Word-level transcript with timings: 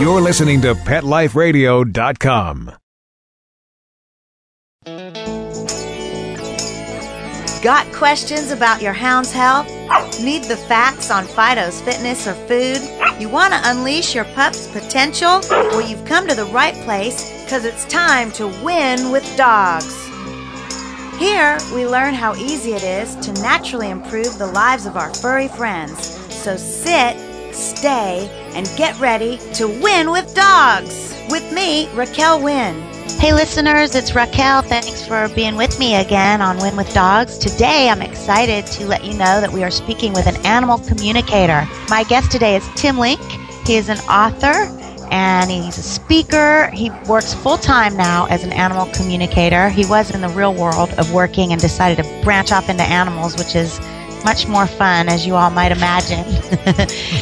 You're 0.00 0.22
listening 0.22 0.62
to 0.62 0.74
PetLifeRadio.com. 0.74 2.72
Got 7.62 7.92
questions 7.92 8.50
about 8.50 8.80
your 8.80 8.94
hound's 8.94 9.30
health? 9.30 9.68
Need 10.24 10.44
the 10.44 10.56
facts 10.56 11.10
on 11.10 11.24
Fido's 11.24 11.82
fitness 11.82 12.26
or 12.26 12.32
food? 12.32 12.80
You 13.20 13.28
want 13.28 13.52
to 13.52 13.60
unleash 13.64 14.14
your 14.14 14.24
pup's 14.24 14.68
potential? 14.68 15.42
Well, 15.50 15.86
you've 15.86 16.06
come 16.06 16.26
to 16.28 16.34
the 16.34 16.46
right 16.46 16.72
place 16.86 17.44
because 17.44 17.66
it's 17.66 17.84
time 17.84 18.32
to 18.32 18.46
win 18.64 19.10
with 19.10 19.36
dogs. 19.36 20.08
Here, 21.18 21.58
we 21.74 21.86
learn 21.86 22.14
how 22.14 22.34
easy 22.36 22.72
it 22.72 22.84
is 22.84 23.16
to 23.16 23.34
naturally 23.42 23.90
improve 23.90 24.38
the 24.38 24.46
lives 24.46 24.86
of 24.86 24.96
our 24.96 25.12
furry 25.12 25.48
friends. 25.48 26.16
So 26.34 26.56
sit, 26.56 27.18
stay, 27.54 28.39
and 28.54 28.70
get 28.76 28.98
ready 28.98 29.38
to 29.54 29.66
win 29.66 30.10
with 30.10 30.34
dogs. 30.34 31.14
With 31.30 31.52
me, 31.52 31.88
Raquel 31.94 32.42
Wynn. 32.42 32.80
Hey, 33.18 33.34
listeners, 33.34 33.94
it's 33.94 34.14
Raquel. 34.14 34.62
Thanks 34.62 35.06
for 35.06 35.28
being 35.34 35.56
with 35.56 35.78
me 35.78 35.96
again 35.96 36.40
on 36.40 36.56
Win 36.58 36.74
with 36.76 36.92
Dogs. 36.94 37.36
Today, 37.36 37.88
I'm 37.88 38.00
excited 38.00 38.66
to 38.68 38.86
let 38.86 39.04
you 39.04 39.12
know 39.12 39.40
that 39.40 39.52
we 39.52 39.62
are 39.62 39.70
speaking 39.70 40.12
with 40.12 40.26
an 40.26 40.36
animal 40.46 40.78
communicator. 40.78 41.68
My 41.88 42.04
guest 42.04 42.30
today 42.30 42.56
is 42.56 42.66
Tim 42.76 42.98
Link. 42.98 43.20
He 43.66 43.76
is 43.76 43.88
an 43.88 43.98
author 44.08 44.74
and 45.10 45.50
he's 45.50 45.76
a 45.76 45.82
speaker. 45.82 46.70
He 46.72 46.90
works 47.08 47.34
full 47.34 47.58
time 47.58 47.96
now 47.96 48.26
as 48.26 48.44
an 48.44 48.52
animal 48.52 48.86
communicator. 48.94 49.68
He 49.68 49.84
was 49.86 50.14
in 50.14 50.20
the 50.20 50.28
real 50.30 50.54
world 50.54 50.90
of 50.98 51.12
working 51.12 51.52
and 51.52 51.60
decided 51.60 52.02
to 52.02 52.22
branch 52.24 52.52
off 52.52 52.68
into 52.68 52.84
animals, 52.84 53.36
which 53.36 53.54
is 53.54 53.78
much 54.24 54.46
more 54.46 54.66
fun, 54.66 55.08
as 55.08 55.26
you 55.26 55.34
all 55.34 55.50
might 55.50 55.72
imagine. 55.72 56.24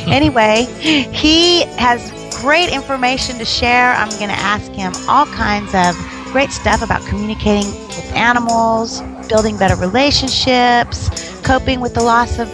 anyway, 0.13 0.65
he 0.81 1.63
has 1.77 2.11
great 2.41 2.71
information 2.71 3.39
to 3.39 3.45
share. 3.45 3.93
I'm 3.93 4.11
going 4.11 4.31
to 4.31 4.39
ask 4.39 4.71
him 4.73 4.93
all 5.09 5.27
kinds 5.27 5.75
of 5.75 5.97
great 6.33 6.51
stuff 6.51 6.83
about 6.83 7.05
communicating 7.07 7.71
with 7.89 8.13
animals, 8.15 9.01
building 9.29 9.57
better 9.57 9.77
relationships, 9.77 11.41
coping 11.43 11.81
with 11.81 11.95
the 11.95 12.03
loss 12.03 12.39
of 12.39 12.49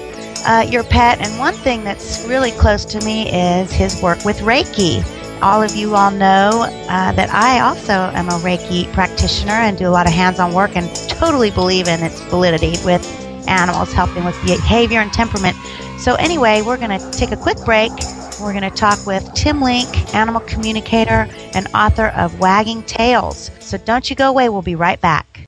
uh, 0.47 0.65
your 0.69 0.85
pet. 0.85 1.21
And 1.21 1.39
one 1.39 1.55
thing 1.55 1.85
that's 1.85 2.25
really 2.27 2.53
close 2.53 2.85
to 2.87 3.05
me 3.05 3.31
is 3.31 3.73
his 3.73 4.01
work 4.03 4.25
with 4.25 4.39
Reiki 4.39 5.05
all 5.43 5.63
of 5.63 5.75
you 5.75 5.95
all 5.95 6.11
know 6.11 6.65
uh, 6.89 7.13
that 7.13 7.29
I 7.31 7.61
also 7.61 7.93
am 7.93 8.29
a 8.29 8.39
Reiki 8.39 8.91
practitioner 8.95 9.53
and 9.53 9.77
do 9.77 9.87
a 9.87 9.91
lot 9.91 10.07
of 10.07 10.13
hands 10.13 10.39
on 10.39 10.55
work 10.55 10.75
and 10.75 10.89
totally 11.09 11.51
believe 11.51 11.87
in 11.87 12.03
its 12.03 12.19
validity 12.23 12.77
with 12.83 13.05
animals, 13.49 13.93
helping 13.93 14.25
with 14.25 14.41
behavior 14.43 15.01
and 15.01 15.13
temperament. 15.13 15.57
So, 15.99 16.15
anyway, 16.17 16.63
we're 16.63 16.77
going 16.77 16.99
to 16.99 17.11
take 17.11 17.31
a 17.31 17.37
quick 17.37 17.59
break. 17.65 17.93
We're 18.41 18.53
going 18.53 18.69
to 18.69 18.77
talk 18.77 19.07
with 19.07 19.33
Tim 19.35 19.61
Link, 19.61 20.15
animal 20.15 20.41
communicator 20.43 21.29
and 21.55 21.67
author 21.75 22.09
of 22.09 22.39
Wagging 22.41 22.83
Tails. 22.83 23.51
So, 23.61 23.79
don't 23.79 24.09
you 24.11 24.17
go 24.17 24.29
away. 24.29 24.49
We'll 24.49 24.63
be 24.63 24.75
right 24.75 25.01
back. 25.01 25.47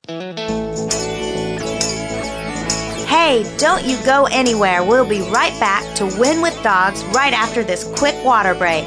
Hey, 3.07 3.45
don't 3.59 3.85
you 3.85 3.99
go 4.05 4.27
anywhere. 4.31 4.85
We'll 4.85 5.09
be 5.09 5.21
right 5.31 5.59
back 5.59 5.97
to 5.97 6.07
Win 6.19 6.41
with 6.43 6.61
Dogs 6.63 7.05
right 7.07 7.33
after 7.33 7.65
this 7.65 7.85
quick 7.97 8.15
water 8.25 8.55
break. 8.55 8.87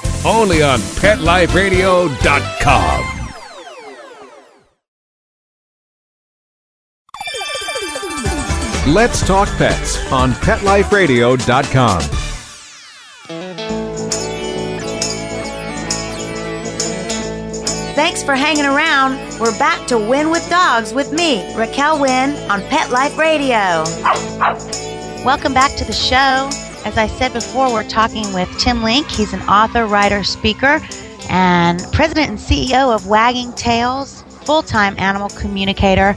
only 0.25 0.63
on 0.63 0.79
PetLifeRadio.com. 0.79 3.17
Let's 8.87 9.25
Talk 9.25 9.47
Pets 9.57 10.11
on 10.11 10.31
PetLifeRadio.com. 10.31 12.01
Thanks 17.93 18.23
for 18.23 18.33
hanging 18.33 18.65
around. 18.65 19.17
We're 19.39 19.57
back 19.59 19.85
to 19.87 19.97
Win 19.97 20.31
with 20.31 20.49
Dogs 20.49 20.93
with 20.93 21.13
me, 21.13 21.55
Raquel 21.55 22.01
Wynn, 22.01 22.31
on 22.49 22.61
Pet 22.63 22.89
Life 22.89 23.17
Radio. 23.17 23.83
Welcome 25.23 25.53
back 25.53 25.77
to 25.77 25.85
the 25.85 25.93
show. 25.93 26.49
As 26.83 26.97
I 26.97 27.05
said 27.05 27.31
before, 27.31 27.71
we're 27.71 27.87
talking 27.87 28.33
with 28.33 28.49
Tim 28.57 28.81
Link. 28.81 29.07
He's 29.07 29.33
an 29.33 29.41
author, 29.43 29.85
writer, 29.85 30.23
speaker, 30.23 30.81
and 31.29 31.79
president 31.93 32.29
and 32.29 32.39
CEO 32.39 32.93
of 32.93 33.05
Wagging 33.05 33.53
Tails, 33.53 34.23
full 34.45 34.63
time 34.63 34.95
animal 34.97 35.29
communicator. 35.29 36.15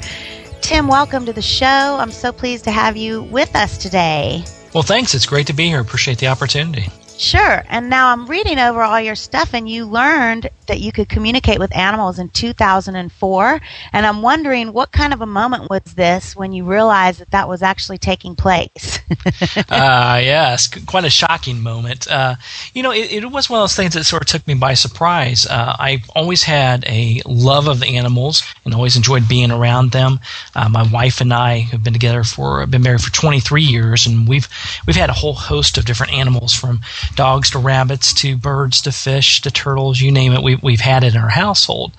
Tim, 0.62 0.88
welcome 0.88 1.26
to 1.26 1.34
the 1.34 1.42
show. 1.42 1.66
I'm 1.66 2.10
so 2.10 2.32
pleased 2.32 2.64
to 2.64 2.70
have 2.70 2.96
you 2.96 3.24
with 3.24 3.54
us 3.54 3.76
today. 3.76 4.42
Well, 4.72 4.82
thanks. 4.82 5.14
It's 5.14 5.26
great 5.26 5.46
to 5.48 5.52
be 5.52 5.66
here. 5.66 5.80
Appreciate 5.80 6.16
the 6.16 6.28
opportunity. 6.28 6.88
Sure. 7.24 7.64
And 7.70 7.88
now 7.88 8.12
I'm 8.12 8.26
reading 8.26 8.58
over 8.58 8.82
all 8.82 9.00
your 9.00 9.14
stuff, 9.14 9.54
and 9.54 9.66
you 9.66 9.86
learned 9.86 10.50
that 10.66 10.80
you 10.80 10.92
could 10.92 11.08
communicate 11.08 11.58
with 11.58 11.74
animals 11.74 12.18
in 12.18 12.28
2004. 12.28 13.60
And 13.92 14.06
I'm 14.06 14.20
wondering 14.20 14.74
what 14.74 14.92
kind 14.92 15.14
of 15.14 15.22
a 15.22 15.26
moment 15.26 15.70
was 15.70 15.82
this 15.94 16.36
when 16.36 16.52
you 16.52 16.64
realized 16.64 17.20
that 17.20 17.30
that 17.30 17.48
was 17.48 17.62
actually 17.62 17.96
taking 17.96 18.36
place? 18.36 18.98
uh, 19.70 20.20
yes, 20.22 20.68
quite 20.84 21.04
a 21.04 21.10
shocking 21.10 21.62
moment. 21.62 22.06
Uh, 22.10 22.34
you 22.74 22.82
know, 22.82 22.92
it, 22.92 23.10
it, 23.10 23.30
was 23.30 23.48
one 23.48 23.58
of 23.58 23.62
those 23.62 23.74
things 23.74 23.94
that 23.94 24.04
sort 24.04 24.22
of 24.22 24.28
took 24.28 24.46
me 24.46 24.54
by 24.54 24.74
surprise. 24.74 25.46
Uh, 25.46 25.76
I've 25.78 26.08
always 26.10 26.42
had 26.42 26.84
a 26.86 27.22
love 27.24 27.68
of 27.68 27.82
animals 27.82 28.42
and 28.66 28.74
always 28.74 28.96
enjoyed 28.96 29.28
being 29.28 29.50
around 29.50 29.92
them. 29.92 30.20
Uh, 30.54 30.68
my 30.68 30.82
wife 30.82 31.22
and 31.22 31.32
I 31.32 31.60
have 31.60 31.82
been 31.82 31.94
together 31.94 32.22
for, 32.22 32.66
been 32.66 32.82
married 32.82 33.00
for 33.00 33.10
23 33.12 33.62
years, 33.62 34.06
and 34.06 34.28
we've 34.28 34.46
we've 34.86 34.96
had 34.96 35.08
a 35.10 35.14
whole 35.14 35.34
host 35.34 35.78
of 35.78 35.86
different 35.86 36.12
animals 36.12 36.52
from 36.52 36.80
dogs 37.14 37.50
to 37.50 37.58
rabbits 37.58 38.12
to 38.14 38.36
birds 38.36 38.82
to 38.82 38.92
fish 38.92 39.40
to 39.42 39.50
turtles, 39.50 40.00
you 40.00 40.12
name 40.12 40.32
it. 40.32 40.42
We, 40.42 40.56
we've 40.56 40.80
had 40.80 41.04
it 41.04 41.14
in 41.14 41.20
our 41.20 41.28
household. 41.28 41.92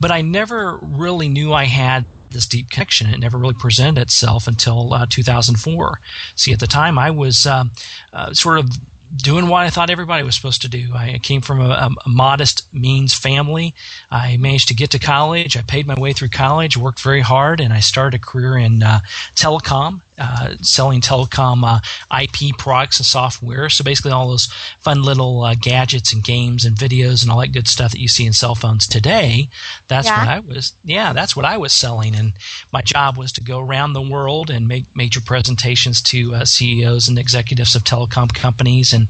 But 0.00 0.10
I 0.10 0.22
never 0.22 0.78
really 0.78 1.28
knew 1.28 1.52
I 1.52 1.64
had 1.64 2.06
this 2.30 2.46
deep 2.46 2.70
connection. 2.70 3.08
It 3.08 3.18
never 3.18 3.38
really 3.38 3.54
presented 3.54 4.00
itself 4.00 4.46
until 4.46 4.92
uh, 4.94 5.06
2004. 5.08 6.00
See, 6.36 6.52
at 6.52 6.60
the 6.60 6.66
time, 6.66 6.98
I 6.98 7.10
was 7.10 7.46
uh, 7.46 7.64
uh, 8.12 8.32
sort 8.34 8.58
of 8.58 8.70
doing 9.14 9.48
what 9.48 9.62
I 9.62 9.70
thought 9.70 9.90
everybody 9.90 10.24
was 10.24 10.34
supposed 10.34 10.62
to 10.62 10.68
do. 10.68 10.94
I 10.94 11.18
came 11.18 11.42
from 11.42 11.60
a, 11.60 11.90
a, 12.04 12.08
modest 12.08 12.72
means 12.72 13.12
family. 13.12 13.74
I 14.10 14.38
managed 14.38 14.68
to 14.68 14.74
get 14.74 14.90
to 14.92 14.98
college. 14.98 15.56
I 15.56 15.62
paid 15.62 15.86
my 15.86 15.98
way 15.98 16.12
through 16.14 16.30
college, 16.30 16.76
worked 16.76 17.02
very 17.02 17.20
hard, 17.20 17.60
and 17.60 17.72
I 17.72 17.80
started 17.80 18.20
a 18.20 18.24
career 18.24 18.56
in 18.56 18.82
uh, 18.82 19.00
telecom 19.34 20.02
uh, 20.18 20.56
selling 20.58 21.00
telecom 21.00 21.62
uh, 21.64 21.80
IP 22.22 22.56
products 22.58 22.98
and 22.98 23.06
software. 23.06 23.68
So 23.68 23.82
basically, 23.82 24.12
all 24.12 24.28
those 24.28 24.46
fun 24.78 25.02
little 25.02 25.42
uh, 25.42 25.54
gadgets 25.54 26.12
and 26.12 26.22
games 26.22 26.64
and 26.64 26.76
videos 26.76 27.22
and 27.22 27.30
all 27.30 27.40
that 27.40 27.52
good 27.52 27.66
stuff 27.66 27.92
that 27.92 28.00
you 28.00 28.08
see 28.08 28.26
in 28.26 28.32
cell 28.32 28.54
phones 28.54 28.86
today. 28.86 29.48
That's 29.88 30.06
yeah. 30.08 30.18
what 30.18 30.28
I 30.28 30.38
was. 30.40 30.74
Yeah, 30.84 31.12
that's 31.12 31.34
what 31.34 31.44
I 31.44 31.56
was 31.56 31.72
selling. 31.72 32.14
And 32.14 32.34
my 32.72 32.82
job 32.82 33.16
was 33.16 33.32
to 33.32 33.42
go 33.42 33.60
around 33.60 33.92
the 33.92 34.02
world 34.02 34.50
and 34.50 34.68
make 34.68 34.84
major 34.94 35.20
presentations 35.20 36.02
to 36.02 36.34
uh, 36.34 36.44
CEOs 36.44 37.08
and 37.08 37.18
executives 37.18 37.74
of 37.74 37.84
telecom 37.84 38.32
companies 38.34 38.92
and 38.92 39.08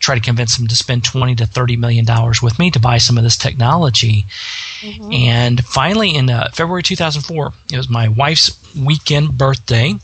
try 0.00 0.14
to 0.14 0.20
convince 0.20 0.56
them 0.56 0.66
to 0.66 0.74
spend 0.74 1.04
20 1.04 1.36
to 1.36 1.46
30 1.46 1.76
million 1.76 2.04
dollars 2.04 2.42
with 2.42 2.58
me 2.58 2.70
to 2.70 2.80
buy 2.80 2.98
some 2.98 3.18
of 3.18 3.22
this 3.22 3.36
technology. 3.36 4.24
Mm-hmm. 4.80 5.12
And 5.12 5.64
finally, 5.64 6.14
in 6.14 6.30
uh, 6.30 6.50
February 6.52 6.82
2004, 6.82 7.52
it 7.72 7.76
was 7.76 7.88
my 7.88 8.08
wife's 8.08 8.56
weekend 8.74 9.36
birthday, 9.36 9.94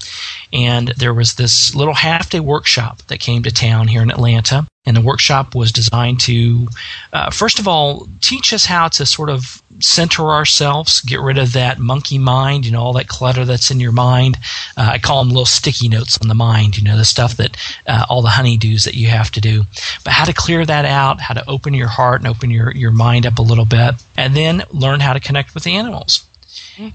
and 0.56 0.88
there 0.96 1.12
was 1.12 1.34
this 1.34 1.74
little 1.74 1.94
half 1.94 2.30
day 2.30 2.40
workshop 2.40 3.02
that 3.08 3.20
came 3.20 3.42
to 3.42 3.50
town 3.50 3.88
here 3.88 4.02
in 4.02 4.10
Atlanta. 4.10 4.66
And 4.86 4.96
the 4.96 5.02
workshop 5.02 5.56
was 5.56 5.72
designed 5.72 6.20
to, 6.20 6.68
uh, 7.12 7.30
first 7.30 7.58
of 7.58 7.66
all, 7.66 8.06
teach 8.20 8.52
us 8.52 8.64
how 8.64 8.86
to 8.86 9.04
sort 9.04 9.28
of 9.28 9.60
center 9.80 10.30
ourselves, 10.30 11.00
get 11.00 11.20
rid 11.20 11.38
of 11.38 11.54
that 11.54 11.80
monkey 11.80 12.18
mind, 12.18 12.64
you 12.64 12.70
know, 12.70 12.80
all 12.80 12.92
that 12.92 13.08
clutter 13.08 13.44
that's 13.44 13.72
in 13.72 13.80
your 13.80 13.90
mind. 13.90 14.38
Uh, 14.76 14.90
I 14.92 14.98
call 14.98 15.22
them 15.22 15.30
little 15.30 15.44
sticky 15.44 15.88
notes 15.88 16.16
on 16.22 16.28
the 16.28 16.34
mind, 16.34 16.78
you 16.78 16.84
know, 16.84 16.96
the 16.96 17.04
stuff 17.04 17.36
that 17.36 17.56
uh, 17.88 18.06
all 18.08 18.22
the 18.22 18.28
honeydews 18.28 18.84
that 18.84 18.94
you 18.94 19.08
have 19.08 19.32
to 19.32 19.40
do. 19.40 19.64
But 20.04 20.12
how 20.12 20.24
to 20.24 20.32
clear 20.32 20.64
that 20.64 20.84
out, 20.84 21.20
how 21.20 21.34
to 21.34 21.50
open 21.50 21.74
your 21.74 21.88
heart 21.88 22.20
and 22.20 22.28
open 22.28 22.50
your, 22.50 22.70
your 22.70 22.92
mind 22.92 23.26
up 23.26 23.40
a 23.40 23.42
little 23.42 23.64
bit, 23.64 23.96
and 24.16 24.36
then 24.36 24.62
learn 24.70 25.00
how 25.00 25.14
to 25.14 25.20
connect 25.20 25.52
with 25.52 25.64
the 25.64 25.74
animals. 25.74 26.25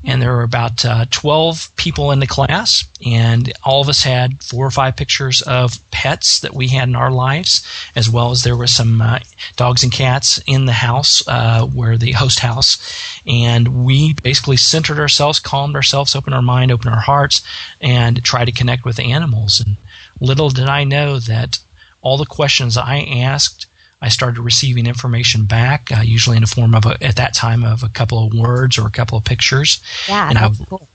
And 0.04 0.22
there 0.22 0.34
were 0.34 0.44
about 0.44 0.86
uh, 0.86 1.06
12 1.10 1.76
people 1.76 2.12
in 2.12 2.20
the 2.20 2.28
class, 2.28 2.84
and 3.06 3.52
all 3.64 3.82
of 3.82 3.90
us 3.90 4.04
had 4.04 4.44
four 4.44 4.66
or 4.66 4.72
five 4.72 4.96
pictures 4.96 5.42
of 5.42 5.80
pets 5.92 6.40
that 6.42 6.54
we 6.54 6.68
had 6.68 6.88
in 6.88 6.96
our 6.96 7.12
lives, 7.12 7.66
as 7.96 8.10
well 8.10 8.32
as 8.32 8.44
there 8.44 8.56
were 8.56 8.68
some 8.68 9.02
uh, 9.02 9.20
dogs 9.56 9.84
and 9.84 9.92
cats 9.92 10.40
in 10.46 10.66
the 10.66 10.74
house, 10.74 11.28
uh, 11.28 11.66
where 11.66 11.98
the 11.98 12.12
host 12.12 12.40
house. 12.40 12.78
And 13.26 13.84
we 13.86 14.14
basically 14.14 14.58
centered 14.58 15.00
ourselves, 15.00 15.40
calmed 15.40 15.76
ourselves, 15.76 16.16
opened 16.16 16.36
our 16.36 16.42
mind, 16.42 16.72
opened 16.72 16.94
our 16.94 17.02
hearts, 17.02 17.44
and 17.80 18.24
tried 18.24 18.46
to 18.46 18.52
connect 18.52 18.86
with 18.86 19.00
animals. 19.00 19.60
And 19.60 19.78
little 20.20 20.50
did 20.50 20.68
I 20.68 20.84
know 20.84 21.18
that 21.20 21.60
all 22.02 22.18
the 22.18 22.26
questions 22.26 22.78
I 22.78 23.00
asked 23.00 23.66
I 24.02 24.10
started 24.10 24.42
receiving 24.42 24.88
information 24.88 25.46
back, 25.46 25.92
uh, 25.92 26.02
usually 26.02 26.38
in 26.38 26.42
the 26.42 26.48
form 26.48 26.74
of 26.74 26.86
a, 26.86 27.02
at 27.04 27.18
that 27.18 27.34
time 27.34 27.64
of 27.64 27.84
a 27.84 27.90
couple 27.90 28.26
of 28.26 28.34
words 28.34 28.78
or 28.78 28.88
a 28.88 28.92
couple 28.92 29.18
of 29.18 29.24
pictures. 29.24 29.82
Yeah, 30.08 30.30
and 30.30 30.38
that's 30.38 30.62
I, 30.62 30.66
cool. 30.66 30.88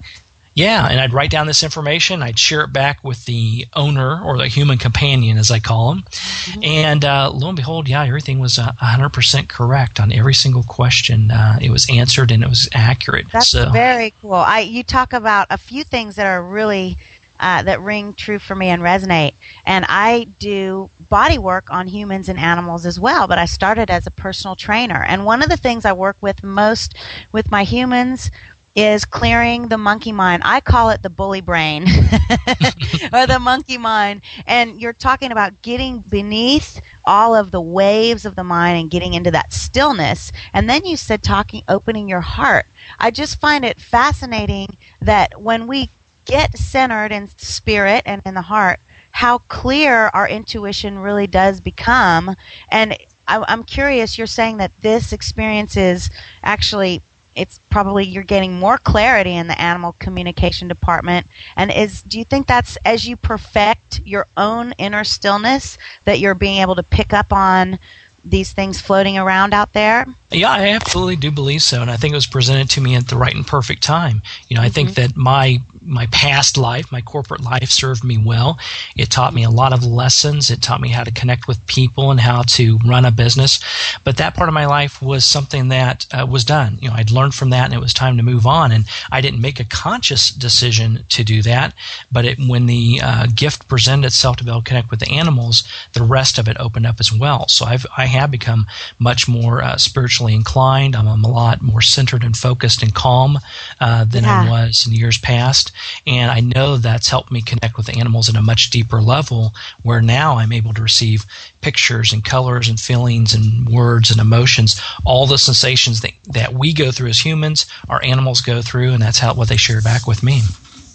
Yeah, 0.57 0.89
and 0.89 0.99
I'd 0.99 1.13
write 1.13 1.31
down 1.31 1.47
this 1.47 1.63
information. 1.63 2.23
I'd 2.23 2.39
share 2.39 2.63
it 2.63 2.73
back 2.73 3.05
with 3.05 3.27
the 3.27 3.67
owner 3.75 4.23
or 4.23 4.39
the 4.39 4.49
human 4.49 4.79
companion, 4.79 5.37
as 5.37 5.51
I 5.51 5.61
call 5.61 5.93
him. 5.93 6.03
Mm-hmm. 6.03 6.65
And 6.65 7.05
uh, 7.05 7.31
lo 7.31 7.49
and 7.49 7.57
behold, 7.57 7.91
yeah, 7.91 8.03
everything 8.07 8.39
was 8.39 8.59
uh, 8.59 8.73
100% 8.81 9.49
correct 9.49 10.01
on 10.01 10.13
every 10.13 10.33
single 10.33 10.63
question. 10.63 11.31
Uh, 11.31 11.59
it 11.61 11.69
was 11.69 11.87
answered 11.91 12.31
and 12.31 12.43
it 12.43 12.49
was 12.49 12.71
accurate. 12.73 13.31
That's 13.31 13.51
so. 13.51 13.71
very 13.71 14.15
cool. 14.23 14.33
I 14.33 14.61
you 14.61 14.83
talk 14.83 15.13
about 15.13 15.47
a 15.51 15.59
few 15.59 15.85
things 15.85 16.17
that 16.17 16.27
are 16.27 16.43
really 16.43 16.97
uh, 17.41 17.63
that 17.63 17.81
ring 17.81 18.15
true 18.15 18.39
for 18.39 18.55
me 18.55 18.69
and 18.69 18.83
resonate. 18.83 19.35
And 19.65 19.85
I 19.89 20.25
do 20.39 20.91
body 21.09 21.39
work 21.39 21.71
on 21.71 21.87
humans 21.87 22.29
and 22.29 22.39
animals 22.39 22.87
as 22.87 22.99
well, 22.99 23.27
but 23.27 23.39
I 23.39 23.47
started 23.47 23.91
as 23.91 24.07
a 24.07 24.11
personal 24.11 24.57
trainer. 24.57 25.03
And 25.05 25.25
one 25.25 25.43
of 25.43 25.49
the 25.49 25.57
things 25.57 25.85
I 25.85 25.93
work 25.93 26.17
with 26.21 26.43
most 26.43 26.97
with 27.33 27.51
my 27.51 27.65
humans 27.65 28.31
is 28.75 29.07
clearing 29.07 29.69
the 29.69 29.79
monkey 29.79 30.13
mind. 30.13 30.43
I 30.45 30.61
call 30.61 30.91
it 30.91 31.03
the 31.03 31.09
bully 31.09 31.41
brain 31.41 31.85
or 33.13 33.27
the 33.27 33.39
monkey 33.41 33.79
mind. 33.79 34.23
And 34.47 34.81
you're 34.81 34.93
talking 34.93 35.33
about 35.33 35.63
getting 35.63 36.01
beneath 36.01 36.81
all 37.07 37.35
of 37.35 37.51
the 37.51 37.61
waves 37.61 38.27
of 38.27 38.35
the 38.35 38.45
mind 38.45 38.79
and 38.79 38.91
getting 38.91 39.15
into 39.15 39.31
that 39.31 39.53
stillness. 39.53 40.31
And 40.53 40.69
then 40.69 40.85
you 40.85 40.97
said 40.99 41.23
talking, 41.23 41.63
opening 41.69 42.09
your 42.09 42.21
heart. 42.21 42.67
I 42.99 43.11
just 43.11 43.41
find 43.41 43.65
it 43.65 43.81
fascinating 43.81 44.77
that 45.01 45.41
when 45.41 45.67
we 45.67 45.89
get 46.27 46.57
centered 46.59 47.13
in 47.13 47.29
spirit 47.39 48.03
and 48.05 48.21
in 48.27 48.35
the 48.35 48.43
heart, 48.43 48.81
how 49.13 49.39
clear 49.49 50.09
our 50.09 50.29
intuition 50.29 50.99
really 50.99 51.27
does 51.27 51.61
become. 51.61 52.37
And 52.69 52.97
I, 53.27 53.45
am 53.49 53.65
curious, 53.65 54.19
you're 54.19 54.27
saying 54.27 54.59
that 54.59 54.73
this 54.83 55.13
experience 55.13 55.77
is 55.77 56.11
actually 56.43 57.03
it's 57.35 57.61
probably 57.71 58.05
you're 58.05 58.23
getting 58.23 58.59
more 58.59 58.79
clarity 58.79 59.35
in 59.35 59.47
the 59.47 59.61
animal 59.61 59.95
communication 59.99 60.69
department 60.69 61.27
and 61.55 61.71
is 61.71 62.01
do 62.01 62.19
you 62.19 62.25
think 62.25 62.47
that's 62.47 62.79
as 62.87 63.07
you 63.07 63.15
perfect 63.15 64.01
your 64.07 64.27
own 64.39 64.73
inner 64.79 65.05
stillness 65.05 65.77
that 66.05 66.19
you're 66.19 66.35
being 66.35 66.63
able 66.63 66.75
to 66.75 66.83
pick 66.83 67.13
up 67.13 67.35
on 67.35 67.79
these 68.25 68.55
things 68.55 68.81
floating 68.81 69.19
around 69.19 69.53
out 69.53 69.75
there 69.75 70.07
yeah, 70.31 70.51
I 70.51 70.69
absolutely 70.71 71.17
do 71.17 71.31
believe 71.31 71.63
so, 71.63 71.81
and 71.81 71.91
I 71.91 71.97
think 71.97 72.13
it 72.13 72.17
was 72.17 72.27
presented 72.27 72.69
to 72.71 72.81
me 72.81 72.97
at 72.97 73.07
the 73.09 73.17
right 73.17 73.35
and 73.35 73.47
perfect 73.47 73.83
time. 73.83 74.23
You 74.49 74.57
know, 74.57 74.61
mm-hmm. 74.61 74.67
I 74.67 74.71
think 74.71 74.91
mm-hmm. 74.91 75.03
that 75.03 75.17
my 75.17 75.63
my 75.87 76.07
past 76.07 76.59
life, 76.59 76.91
my 76.91 77.01
corporate 77.01 77.43
life, 77.43 77.71
served 77.71 78.05
me 78.05 78.19
well. 78.19 78.59
It 78.97 79.11
taught 79.11 79.35
me 79.35 79.45
a 79.45 79.51
lot 79.51 79.73
of 79.73 79.85
lessons. 79.85 80.51
It 80.51 80.63
taught 80.63 80.81
me 80.81 80.89
how 80.89 81.05
to 81.05 81.11
connect 81.11 81.49
with 81.49 81.65
people 81.67 82.11
and 82.11 82.21
how 82.21 82.43
to 82.43 82.79
run 82.79 83.05
a 83.05 83.11
business. 83.11 83.61
But 84.05 84.17
that 84.17 84.35
part 84.35 84.49
of 84.49 84.55
my 84.55 84.67
life 84.67 85.01
was 85.01 85.25
something 85.25 85.69
that 85.69 86.07
uh, 86.13 86.27
was 86.29 86.45
done. 86.45 86.79
You 86.81 86.89
know, 86.89 86.97
I'd 86.97 87.11
learned 87.11 87.35
from 87.35 87.51
that, 87.51 87.65
and 87.67 87.75
it 87.75 87.81
was 87.81 87.95
time 87.95 88.17
to 88.17 88.23
move 88.23 88.47
on. 88.47 88.73
And 88.73 88.85
I 89.11 89.21
didn't 89.21 89.41
make 89.41 89.61
a 89.61 89.65
conscious 89.65 90.31
decision 90.31 91.05
to 91.11 91.25
do 91.25 91.43
that. 91.43 91.75
But 92.11 92.25
it, 92.25 92.39
when 92.39 92.67
the 92.67 93.01
uh, 93.03 93.27
gift 93.35 93.69
presented 93.69 94.07
itself 94.07 94.37
to 94.37 94.45
be 94.45 94.51
able 94.51 94.63
to 94.63 94.69
connect 94.69 94.91
with 94.91 95.01
the 95.01 95.13
animals, 95.13 95.65
the 95.93 96.03
rest 96.03 96.39
of 96.39 96.49
it 96.49 96.57
opened 96.59 96.87
up 96.87 96.97
as 97.01 97.13
well. 97.13 97.49
So 97.49 97.65
I've 97.65 97.87
I 97.97 98.07
have 98.07 98.31
become 98.31 98.67
much 98.99 99.29
more 99.29 99.63
uh, 99.63 99.77
spiritually 99.77 100.35
inclined. 100.35 100.97
I'm, 100.97 101.09
I'm, 101.09 101.25
a 101.25 101.29
lot 101.29 101.61
more 101.61 101.83
centered 101.83 102.23
and 102.23 102.37
focused 102.37 102.83
and 102.83 102.95
calm 102.95 103.39
uh, 103.81 104.05
than 104.05 104.25
yeah. 104.25 104.43
I 104.43 104.51
was 104.51 104.87
in 104.87 104.93
years 104.93 105.19
past. 105.19 105.73
And 106.07 106.31
I 106.31 106.41
know 106.41 106.77
that's 106.77 107.09
helped 107.09 107.31
me 107.31 107.43
connect 107.43 107.77
with 107.77 107.97
animals 107.97 108.29
at 108.29 108.37
a 108.37 108.43
much 108.43 108.71
deeper 108.71 109.01
level 109.01 109.55
where 109.83 110.03
now 110.03 110.39
I'm 110.39 110.53
able 110.53 110.75
to 110.75 110.83
receive 110.83 111.25
pictures 111.61 112.13
and 112.13 112.25
colors 112.25 112.69
and 112.69 112.79
feelings 112.79 113.35
and 113.35 113.69
words 113.69 114.11
and 114.11 114.21
emotions, 114.21 114.81
all 115.05 115.27
the 115.27 115.39
sensations 115.39 116.01
that, 116.01 116.13
that 116.25 116.55
we 116.55 116.73
go 116.73 116.91
through 116.91 117.09
as 117.09 117.25
humans, 117.25 117.67
our 117.89 118.03
animals 118.05 118.41
go 118.41 118.63
through, 118.63 118.93
and 118.93 119.03
that's 119.03 119.19
how 119.19 119.35
what 119.35 119.49
they 119.49 119.57
share 119.57 119.81
back 119.81 120.07
with 120.07 120.23
me. 120.23 120.43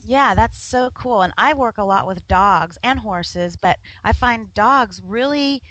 Yeah, 0.04 0.34
that's 0.34 0.58
so 0.58 0.90
cool. 0.92 1.22
And 1.22 1.34
I 1.38 1.54
work 1.54 1.78
a 1.78 1.84
lot 1.84 2.08
with 2.08 2.28
dogs 2.28 2.78
and 2.84 3.00
horses, 3.00 3.56
but 3.56 3.80
I 4.04 4.14
find 4.14 4.54
dogs 4.54 5.00
really 5.02 5.62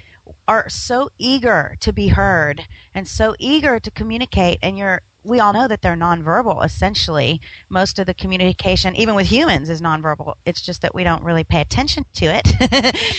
are 0.47 0.69
so 0.69 1.11
eager 1.19 1.77
to 1.81 1.93
be 1.93 2.09
heard 2.09 2.67
and 2.95 3.09
so 3.09 3.35
eager 3.39 3.81
to 3.81 3.91
communicate 3.91 4.59
and 4.63 4.79
you're 4.79 5.03
we 5.25 5.41
all 5.41 5.53
know 5.53 5.69
that 5.69 5.83
they're 5.83 5.97
nonverbal 5.97 6.65
essentially 6.65 7.41
most 7.69 7.99
of 7.99 8.07
the 8.07 8.15
communication 8.15 8.97
even 8.97 9.15
with 9.15 9.27
humans 9.27 9.69
is 9.69 9.81
nonverbal 9.81 10.37
it's 10.47 10.63
just 10.63 10.83
that 10.83 10.95
we 10.95 11.05
don't 11.05 11.23
really 11.23 11.45
pay 11.45 11.61
attention 11.61 12.05
to 12.13 12.27
it 12.27 12.45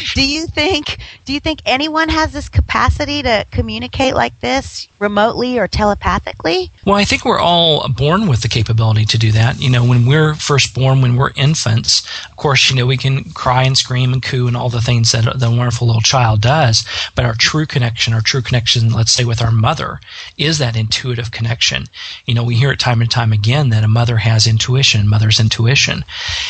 do 0.16 0.28
you 0.28 0.46
think 0.48 0.98
do 1.26 1.34
you 1.34 1.40
think 1.40 1.62
anyone 1.66 2.10
has 2.10 2.34
this 2.34 2.50
capacity 2.50 3.22
to 3.24 3.46
communicate 3.52 4.16
like 4.16 4.40
this 4.40 4.88
remotely 5.02 5.60
or 5.60 5.68
telepathically? 5.68 6.72
Well, 6.86 6.96
I 6.96 7.04
think 7.04 7.26
we're 7.26 7.40
all 7.40 7.88
born 7.90 8.28
with 8.28 8.42
the 8.42 8.48
capability 8.48 9.04
to 9.06 9.18
do 9.18 9.32
that. 9.34 9.60
You 9.60 9.70
know, 9.70 9.84
when 9.84 10.06
we're 10.06 10.36
first 10.36 10.74
born, 10.74 11.02
when 11.02 11.18
we're 11.18 11.32
infants, 11.36 12.08
of 12.30 12.38
course, 12.38 12.70
you 12.70 12.76
know, 12.76 12.86
we 12.86 12.98
can 12.98 13.24
cry 13.32 13.64
and 13.64 13.78
scream 13.78 14.14
and 14.14 14.22
coo 14.24 14.48
and 14.48 14.56
all 14.56 14.70
the 14.70 14.82
things 14.82 15.12
that 15.12 15.40
the 15.40 15.50
wonderful 15.50 15.88
little 15.88 16.02
child 16.02 16.42
does. 16.42 16.86
But 17.16 17.26
our 17.26 17.34
true 17.34 17.66
connection, 17.66 18.14
our 18.14 18.22
true 18.22 18.42
connection, 18.42 18.94
let's 18.94 19.12
say 19.12 19.26
with 19.26 19.42
our 19.42 19.52
mother, 19.52 20.00
is 20.38 20.60
that 20.60 20.78
intuitive 20.78 21.32
connection. 21.32 21.86
You 22.26 22.34
know, 22.34 22.44
we 22.44 22.56
hear 22.56 22.72
it 22.72 22.80
time 22.80 23.02
and 23.02 23.10
time 23.10 23.34
again 23.34 23.70
that 23.70 23.84
a 23.84 23.88
mother 23.88 24.18
has 24.18 24.48
intuition, 24.48 25.08
mother's 25.08 25.40
intuition. 25.40 26.04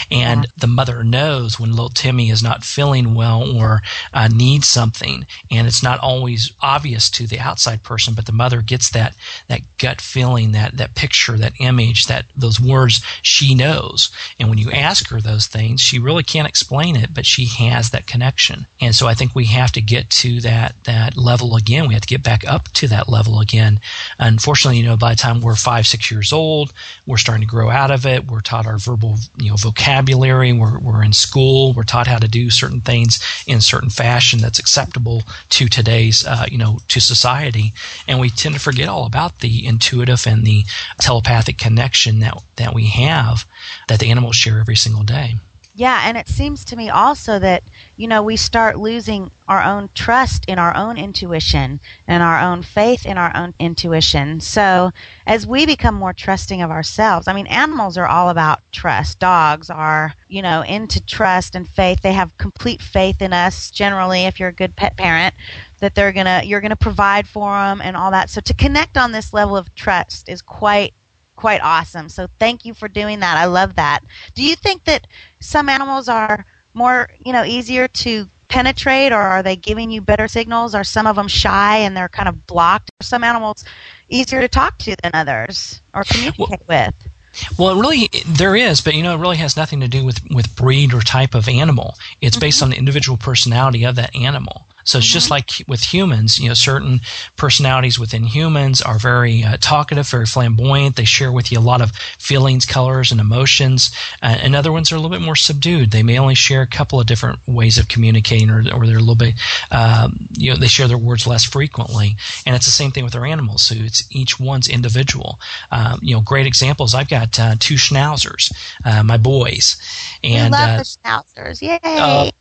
And 0.10 0.44
yeah. 0.44 0.50
the 0.58 0.68
mother 0.68 1.04
knows 1.04 1.60
when 1.60 1.72
little 1.72 1.90
Timmy 1.90 2.30
is 2.30 2.44
not 2.44 2.64
feeling 2.64 3.16
well 3.16 3.58
or 3.58 3.82
uh, 4.14 4.28
needs 4.28 4.68
something. 4.68 5.26
And 5.50 5.68
it's 5.68 5.84
not 5.84 6.00
always 6.00 6.54
obvious 6.62 7.10
to 7.12 7.28
the 7.28 7.40
outside 7.40 7.84
person, 7.84 8.14
but 8.14 8.26
the 8.26 8.32
mother 8.32 8.62
gets 8.62 8.92
that 8.92 9.16
that 9.48 9.62
gut 9.78 10.02
feeling, 10.02 10.52
that 10.52 10.78
that 10.78 10.96
picture, 10.96 11.38
that 11.38 11.54
image, 11.60 12.06
that 12.06 12.26
those 12.36 12.60
words 12.60 13.04
she 13.22 13.56
knows. 13.56 14.12
And 14.40 14.50
when 14.50 14.58
you 14.58 14.72
ask 14.72 15.10
her 15.10 15.22
those 15.22 15.48
things, 15.48 15.82
she 15.82 16.00
really 16.00 16.24
can't 16.24 16.48
explain 16.48 16.96
it, 16.96 17.14
but 17.14 17.26
she 17.26 17.46
has 17.46 17.92
that 17.92 18.08
connection. 18.08 18.68
And 18.80 18.96
so 18.96 19.08
I 19.08 19.14
think 19.14 19.36
we 19.36 19.46
have 19.46 19.72
to 19.74 19.82
get 19.82 20.10
to 20.22 20.42
that 20.42 20.76
that 20.86 21.18
level 21.18 21.56
again. 21.56 21.88
We 21.88 21.94
have 21.94 22.04
to 22.04 22.08
get 22.08 22.24
back 22.24 22.46
up 22.46 22.70
to 22.74 22.88
that 22.90 23.10
level 23.10 23.40
again. 23.40 23.80
Unfortunately, 24.20 24.78
you 24.78 24.86
know, 24.86 24.98
by 24.98 25.14
the 25.14 25.20
time 25.20 25.31
time 25.32 25.42
we're 25.42 25.56
five, 25.56 25.88
six 25.88 26.12
years 26.12 26.34
old. 26.34 26.74
We're 27.06 27.18
starting 27.18 27.48
to 27.48 27.52
grow 27.52 27.70
out 27.70 27.92
of 27.92 28.06
it. 28.06 28.28
We're 28.28 28.42
taught 28.42 28.66
our 28.66 28.78
verbal, 28.78 29.16
you 29.38 29.50
know, 29.50 29.56
vocabulary. 29.56 30.54
We're, 30.54 30.80
we're 30.80 31.04
in 31.04 31.14
school. 31.14 31.74
We're 31.74 31.84
taught 31.84 32.08
how 32.08 32.20
to 32.20 32.28
do 32.28 32.50
certain 32.50 32.82
things 32.82 33.22
in 33.48 33.62
certain 33.62 33.90
fashion 33.90 34.40
that's 34.40 34.60
acceptable 34.60 35.24
to 35.50 35.68
today's, 35.68 36.26
uh, 36.26 36.46
you 36.50 36.58
know, 36.58 36.80
to 36.90 37.00
society. 37.00 37.74
And 38.08 38.20
we 38.20 38.30
tend 38.30 38.56
to 38.56 38.62
forget 38.62 38.90
all 38.90 39.06
about 39.06 39.40
the 39.40 39.66
intuitive 39.66 40.26
and 40.28 40.46
the 40.46 40.64
telepathic 41.00 41.58
connection 41.58 42.20
that, 42.20 42.44
that 42.58 42.74
we 42.74 42.88
have 42.88 43.46
that 43.88 44.00
the 44.00 44.10
animals 44.12 44.36
share 44.36 44.60
every 44.60 44.76
single 44.76 45.04
day. 45.04 45.36
Yeah, 45.74 46.02
and 46.04 46.18
it 46.18 46.28
seems 46.28 46.66
to 46.66 46.76
me 46.76 46.90
also 46.90 47.40
that, 47.40 47.64
you 47.96 48.06
know, 48.06 48.22
we 48.22 48.36
start 48.36 48.78
losing 48.78 49.32
our 49.48 49.64
own 49.64 49.90
trust 49.94 50.44
in 50.50 50.60
our 50.60 50.76
own 50.76 50.98
intuition 50.98 51.80
and 52.08 52.22
our 52.22 52.42
own 52.42 52.62
faith 52.62 53.06
in 53.06 53.18
our 53.18 53.34
own 53.36 53.54
intuition. 53.58 54.42
So, 54.42 54.92
as 55.26 55.48
we 55.48 55.66
become 55.66 55.96
more 55.96 56.12
trusting 56.12 56.62
of 56.62 56.72
ourselves, 56.72 57.30
I 57.30 57.34
mean, 57.34 57.48
animals 57.48 57.98
are 57.98 58.06
all 58.06 58.28
about 58.28 58.60
trust. 58.74 59.20
Dogs 59.20 59.70
are, 59.70 60.14
you 60.28 60.42
know, 60.42 60.62
into 60.64 61.02
trust 61.06 61.56
and 61.56 61.68
faith. 61.68 62.02
They 62.02 62.14
have 62.14 62.38
complete 62.38 62.82
faith 62.82 63.22
in 63.22 63.32
us 63.32 63.72
generally 63.72 64.24
if 64.26 64.42
you're 64.42 64.50
a 64.50 64.54
good 64.54 64.76
pet 64.76 64.98
parent 64.98 65.36
that 65.80 65.96
they're 65.96 66.12
going 66.12 66.26
to 66.26 66.46
you're 66.46 66.62
going 66.62 66.72
to 66.72 66.76
provide 66.76 67.28
for 67.30 67.54
them 67.54 67.82
and 67.82 67.96
all 67.96 68.12
that. 68.12 68.30
So 68.30 68.42
to 68.42 68.54
connect 68.54 68.98
on 68.98 69.14
this 69.14 69.32
level 69.32 69.56
of 69.56 69.74
trust 69.76 70.28
is 70.28 70.42
quite 70.42 70.94
quite 71.42 71.62
awesome. 71.62 72.08
So 72.08 72.28
thank 72.38 72.66
you 72.66 72.76
for 72.76 72.88
doing 72.88 73.20
that. 73.22 73.36
I 73.36 73.46
love 73.46 73.74
that. 73.74 74.02
Do 74.36 74.44
you 74.44 74.56
think 74.56 74.84
that 74.84 75.08
some 75.40 75.70
animals 75.70 76.08
are 76.08 76.46
more, 76.76 77.10
you 77.26 77.34
know, 77.34 77.44
easier 77.44 77.88
to 77.88 78.30
penetrate 78.48 79.12
or 79.12 79.20
are 79.20 79.42
they 79.42 79.56
giving 79.56 79.90
you 79.90 80.02
better 80.02 80.28
signals? 80.28 80.76
Are 80.76 80.84
some 80.84 81.08
of 81.08 81.16
them 81.16 81.28
shy 81.28 81.78
and 81.78 81.98
they're 81.98 82.10
kind 82.10 82.30
of 82.30 82.46
blocked? 82.46 82.92
Are 83.02 83.04
some 83.04 83.24
animals 83.24 83.66
easier 84.08 84.40
to 84.40 84.48
talk 84.48 84.78
to 84.80 84.96
than 85.02 85.12
others 85.16 85.82
or 85.96 86.04
communicate 86.04 86.62
well, 86.68 86.86
with? 86.86 87.10
Well, 87.58 87.70
it 87.76 87.82
really 87.82 88.10
there 88.28 88.56
is, 88.56 88.80
but 88.80 88.94
you 88.94 89.02
know, 89.02 89.16
it 89.16 89.20
really 89.20 89.38
has 89.38 89.58
nothing 89.58 89.80
to 89.80 89.88
do 89.88 90.06
with 90.06 90.20
with 90.30 90.56
breed 90.56 90.94
or 90.94 91.02
type 91.02 91.34
of 91.34 91.50
animal. 91.50 91.98
It's 92.20 92.36
mm-hmm. 92.36 92.42
based 92.42 92.62
on 92.62 92.70
the 92.70 92.78
individual 92.78 93.18
personality 93.18 93.84
of 93.84 93.96
that 93.96 94.16
animal. 94.16 94.68
So 94.84 94.98
it's 94.98 95.08
mm-hmm. 95.08 95.14
just 95.14 95.30
like 95.30 95.50
with 95.68 95.82
humans, 95.82 96.40
you 96.40 96.48
know, 96.48 96.54
certain 96.54 97.02
personalities 97.36 98.00
within 98.00 98.24
humans 98.24 98.82
are 98.82 99.00
very 99.00 99.44
uh, 99.44 99.58
talkative, 99.58 100.10
very 100.10 100.26
flamboyant. 100.26 100.96
They 100.96 101.06
share 101.06 101.32
with 101.32 101.52
you 101.52 101.60
a 101.60 101.62
lot 101.62 101.82
of 101.82 101.92
feelings, 102.18 102.66
colors, 102.66 103.12
and 103.12 103.22
emotions. 103.22 103.92
Uh, 104.22 104.38
and 104.42 104.56
other 104.56 104.72
ones 104.72 104.92
are 104.92 104.96
a 104.96 105.00
little 105.00 105.16
bit 105.16 105.24
more 105.24 105.36
subdued. 105.36 105.92
They 105.92 106.04
may 106.04 106.20
only 106.20 106.36
share 106.36 106.62
a 106.62 106.68
couple 106.68 107.00
of 107.00 107.08
different 107.08 107.40
ways 107.48 107.78
of 107.78 107.88
communicating, 107.88 108.50
or, 108.50 108.60
or 108.74 108.86
they're 108.86 108.98
a 108.98 109.00
little 109.00 109.16
bit, 109.16 109.36
um, 109.72 110.28
you 110.34 110.52
know, 110.52 110.58
they 110.58 110.68
share 110.68 110.88
their 110.88 110.98
words 110.98 111.28
less 111.28 111.44
frequently. 111.44 112.18
And 112.46 112.56
it's 112.56 112.66
the 112.66 112.72
same 112.72 112.92
thing 112.92 113.04
with 113.04 113.16
our 113.16 113.26
animals. 113.26 113.64
So 113.64 113.76
it's 113.76 114.04
each 114.12 114.40
one's 114.40 114.68
individual. 114.68 115.40
Um, 115.72 116.00
you 116.02 116.16
know, 116.16 116.22
great 116.22 116.48
examples. 116.48 116.94
I've 116.94 117.10
got 117.10 117.40
uh, 117.40 117.56
two 117.60 117.76
schnauzers, 117.76 118.52
uh, 118.86 119.04
my 119.04 119.18
boys, 119.18 119.80
and 120.24 120.52
we 120.52 120.58
love 120.58 120.70
uh, 120.70 120.78
the 120.78 120.84
schnauzers. 120.84 121.62
Yay! 121.62 122.32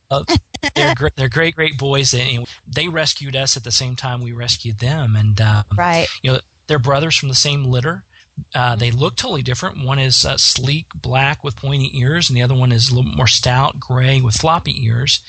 Uh, 0.63 0.67
uh, 0.67 0.69
they're 0.75 0.95
great, 0.95 1.15
they're 1.15 1.29
great, 1.29 1.55
great 1.55 1.77
boys, 1.77 2.13
and 2.13 2.47
they 2.67 2.87
rescued 2.87 3.35
us 3.35 3.57
at 3.57 3.63
the 3.63 3.71
same 3.71 3.95
time 3.95 4.21
we 4.21 4.31
rescued 4.31 4.79
them. 4.79 5.15
And 5.15 5.39
um, 5.41 5.65
right, 5.75 6.07
you 6.21 6.33
know, 6.33 6.39
they're 6.67 6.79
brothers 6.79 7.15
from 7.15 7.29
the 7.29 7.35
same 7.35 7.63
litter. 7.63 8.05
Uh, 8.53 8.75
they 8.75 8.91
look 8.91 9.15
totally 9.15 9.43
different. 9.43 9.85
One 9.85 9.99
is 9.99 10.25
uh, 10.25 10.37
sleek 10.37 10.87
black 10.93 11.43
with 11.43 11.55
pointy 11.55 11.97
ears, 11.99 12.29
and 12.29 12.35
the 12.35 12.41
other 12.41 12.55
one 12.55 12.71
is 12.71 12.89
a 12.89 12.95
little 12.95 13.11
more 13.11 13.27
stout 13.27 13.79
gray 13.79 14.21
with 14.21 14.35
floppy 14.35 14.85
ears. 14.85 15.23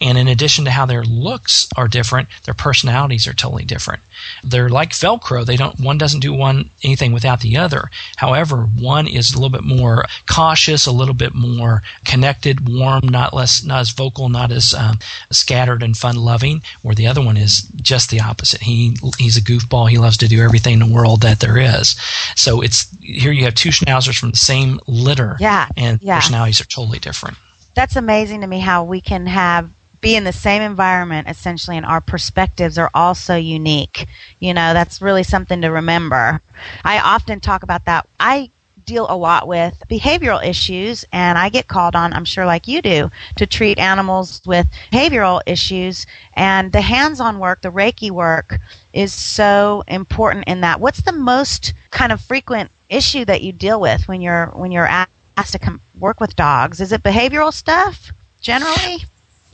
And 0.00 0.18
in 0.18 0.28
addition 0.28 0.64
to 0.64 0.70
how 0.70 0.86
their 0.86 1.04
looks 1.04 1.68
are 1.76 1.88
different, 1.88 2.28
their 2.44 2.54
personalities 2.54 3.26
are 3.26 3.34
totally 3.34 3.64
different. 3.64 4.02
They're 4.42 4.68
like 4.68 4.90
Velcro. 4.90 5.44
They 5.44 5.56
don't 5.56 5.78
one 5.78 5.98
doesn't 5.98 6.20
do 6.20 6.32
one 6.32 6.70
anything 6.82 7.12
without 7.12 7.40
the 7.40 7.56
other. 7.56 7.90
However, 8.16 8.62
one 8.64 9.06
is 9.06 9.32
a 9.32 9.36
little 9.36 9.50
bit 9.50 9.64
more 9.64 10.06
cautious, 10.26 10.86
a 10.86 10.92
little 10.92 11.14
bit 11.14 11.34
more 11.34 11.82
connected, 12.04 12.68
warm, 12.68 13.08
not 13.08 13.34
less, 13.34 13.62
not 13.62 13.80
as 13.80 13.90
vocal, 13.90 14.28
not 14.28 14.50
as 14.50 14.74
um, 14.74 14.98
scattered 15.30 15.82
and 15.82 15.96
fun 15.96 16.16
loving. 16.16 16.62
Where 16.82 16.94
the 16.94 17.06
other 17.06 17.22
one 17.22 17.36
is 17.36 17.68
just 17.80 18.10
the 18.10 18.20
opposite. 18.20 18.62
He 18.62 18.96
he's 19.18 19.36
a 19.36 19.42
goofball. 19.42 19.90
He 19.90 19.98
loves 19.98 20.16
to 20.18 20.28
do 20.28 20.42
everything 20.42 20.74
in 20.74 20.80
the 20.80 20.94
world 20.94 21.22
that 21.22 21.40
there 21.40 21.58
is. 21.58 21.94
So 22.34 22.55
it's 22.62 22.90
here 23.00 23.32
you 23.32 23.44
have 23.44 23.54
two 23.54 23.70
schnauzers 23.70 24.18
from 24.18 24.30
the 24.30 24.36
same 24.36 24.80
litter. 24.86 25.36
Yeah, 25.40 25.68
and 25.76 26.00
yeah. 26.02 26.16
personalities 26.16 26.60
are 26.60 26.66
totally 26.66 26.98
different. 26.98 27.36
That's 27.74 27.96
amazing 27.96 28.40
to 28.40 28.46
me 28.46 28.60
how 28.60 28.84
we 28.84 29.00
can 29.00 29.26
have 29.26 29.70
be 30.00 30.14
in 30.14 30.24
the 30.24 30.32
same 30.32 30.62
environment 30.62 31.28
essentially 31.28 31.76
and 31.76 31.86
our 31.86 32.00
perspectives 32.00 32.78
are 32.78 32.90
also 32.94 33.34
unique 33.34 34.06
you 34.40 34.52
know 34.52 34.74
that's 34.74 35.00
really 35.00 35.22
something 35.22 35.62
to 35.62 35.68
remember 35.68 36.40
i 36.84 37.00
often 37.00 37.40
talk 37.40 37.62
about 37.62 37.84
that 37.86 38.06
i 38.20 38.50
deal 38.86 39.06
a 39.10 39.16
lot 39.16 39.46
with 39.46 39.82
behavioral 39.90 40.42
issues 40.44 41.04
and 41.12 41.36
I 41.36 41.48
get 41.48 41.68
called 41.68 41.94
on, 41.94 42.12
I'm 42.12 42.24
sure 42.24 42.46
like 42.46 42.68
you 42.68 42.80
do, 42.80 43.10
to 43.36 43.46
treat 43.46 43.78
animals 43.78 44.40
with 44.46 44.66
behavioral 44.92 45.42
issues 45.44 46.06
and 46.34 46.72
the 46.72 46.80
hands-on 46.80 47.38
work, 47.38 47.60
the 47.60 47.70
Reiki 47.70 48.10
work 48.10 48.58
is 48.92 49.12
so 49.12 49.84
important 49.88 50.44
in 50.46 50.62
that. 50.62 50.80
What's 50.80 51.02
the 51.02 51.12
most 51.12 51.74
kind 51.90 52.12
of 52.12 52.20
frequent 52.20 52.70
issue 52.88 53.24
that 53.24 53.42
you 53.42 53.52
deal 53.52 53.80
with 53.80 54.06
when 54.06 54.20
you're 54.20 54.46
when 54.54 54.70
you're 54.70 54.86
asked 54.86 55.52
to 55.52 55.58
come 55.58 55.80
work 55.98 56.20
with 56.20 56.36
dogs? 56.36 56.80
Is 56.80 56.92
it 56.92 57.02
behavioral 57.02 57.52
stuff 57.52 58.12
generally? 58.40 59.04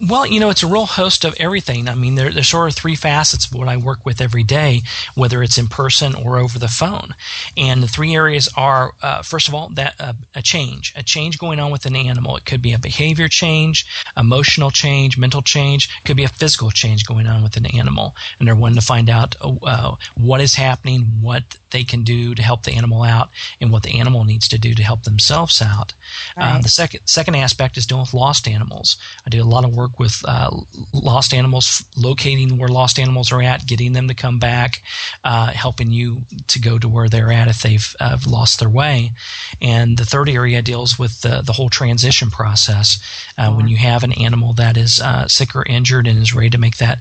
Well, 0.04 0.26
you 0.26 0.40
know, 0.40 0.50
it's 0.50 0.64
a 0.64 0.66
real 0.66 0.87
host 0.87 1.25
of 1.25 1.37
everything. 1.38 1.88
I 1.88 1.94
mean, 1.94 2.16
there, 2.16 2.32
there's 2.32 2.49
sort 2.49 2.68
of 2.68 2.75
three 2.75 2.97
facets 2.97 3.47
of 3.47 3.54
what 3.54 3.68
I 3.68 3.76
work 3.76 4.04
with 4.04 4.21
every 4.21 4.42
day, 4.42 4.82
whether 5.14 5.44
it's 5.44 5.59
in 5.59 5.68
person 5.68 6.16
or 6.16 6.38
over 6.38 6.59
the 6.59 6.66
phone. 6.66 7.14
And 7.56 7.85
the 7.85 7.87
three 7.87 8.16
areas 8.16 8.49
are, 8.56 8.97
uh, 9.00 9.23
first 9.23 9.47
of 9.47 9.54
all, 9.54 9.68
that 9.71 9.94
uh, 10.00 10.14
a 10.35 10.42
change, 10.42 10.92
a 10.97 11.04
change 11.04 11.38
going 11.38 11.61
on 11.61 11.71
with 11.71 11.87
an 11.87 11.94
animal. 11.94 12.37
It 12.37 12.44
could 12.44 12.61
be 12.61 12.73
a 12.73 12.80
behavior 12.80 13.28
change, 13.28 13.87
emotional 14.16 14.73
change, 14.73 15.16
mental 15.16 15.40
change. 15.40 15.88
It 15.99 16.04
could 16.04 16.16
be 16.16 16.25
a 16.25 16.28
physical 16.28 16.73
change 16.73 17.06
going 17.06 17.28
on 17.28 17.44
with 17.44 17.56
an 17.56 17.66
animal. 17.66 18.16
And 18.40 18.49
they're 18.49 18.56
wanting 18.56 18.80
to 18.80 18.85
find 18.85 19.09
out 19.09 19.37
uh, 19.40 19.97
what 20.16 20.40
is 20.40 20.56
happening, 20.56 21.23
what 21.23 21.59
they 21.73 21.85
can 21.85 22.05
do 22.05 22.35
to 22.35 22.43
help 22.43 22.62
the 22.62 22.73
animal 22.73 23.02
out, 23.02 23.31
and 23.61 23.73
what 23.73 23.83
the 23.83 23.99
animal 23.99 24.25
needs 24.25 24.49
to 24.49 24.59
do 24.59 24.75
to 24.75 24.83
help 24.83 25.02
themselves 25.02 25.61
out. 25.61 25.95
Um, 26.37 26.43
right. 26.43 26.62
the 26.62 26.69
second 26.69 27.00
second 27.07 27.35
aspect 27.37 27.76
is 27.76 27.87
dealing 27.87 28.02
with 28.02 28.14
lost 28.14 28.47
animals. 28.47 28.97
I 29.26 29.31
do 29.31 29.43
a 29.43 29.45
lot 29.45 29.64
of 29.64 29.76
work 29.76 29.99
with 29.99 30.23
uh, 30.26 30.50
lost 30.93 31.35
animals, 31.35 31.85
locating 31.97 32.59
where 32.59 32.69
lost 32.69 32.99
animals 32.99 33.33
are 33.33 33.43
at, 33.43 33.67
getting 33.67 33.93
them 33.93 34.09
to 34.09 34.14
come 34.14 34.38
back, 34.38 34.83
uh, 35.25 35.52
helping 35.52 35.91
you 35.91 36.23
to 36.49 36.61
go 36.61 36.79
to 36.79 36.88
where 36.88 37.09
they're 37.09 37.33
at 37.33 37.49
if 37.49 37.62
they've 37.62 37.97
uh, 38.00 38.19
lost 38.29 38.61
their 38.61 38.69
way. 38.69 39.12
And 39.61 39.97
the 39.97 40.05
third 40.05 40.29
area 40.29 40.62
deals 40.62 40.99
with 40.99 41.23
the, 41.23 41.43
the 41.43 41.52
whole 41.52 41.71
transition 41.71 42.31
process. 42.31 43.00
Uh, 43.38 43.52
when 43.55 43.69
you 43.69 43.76
have 43.76 44.05
an 44.05 44.12
animal 44.12 44.52
that 44.55 44.76
is 44.76 45.00
uh, 45.00 45.26
sick 45.29 45.57
or 45.57 45.64
injured 45.64 46.07
and 46.07 46.19
is 46.19 46.35
ready 46.35 46.50
to 46.50 46.59
make 46.59 46.76
that 46.76 47.00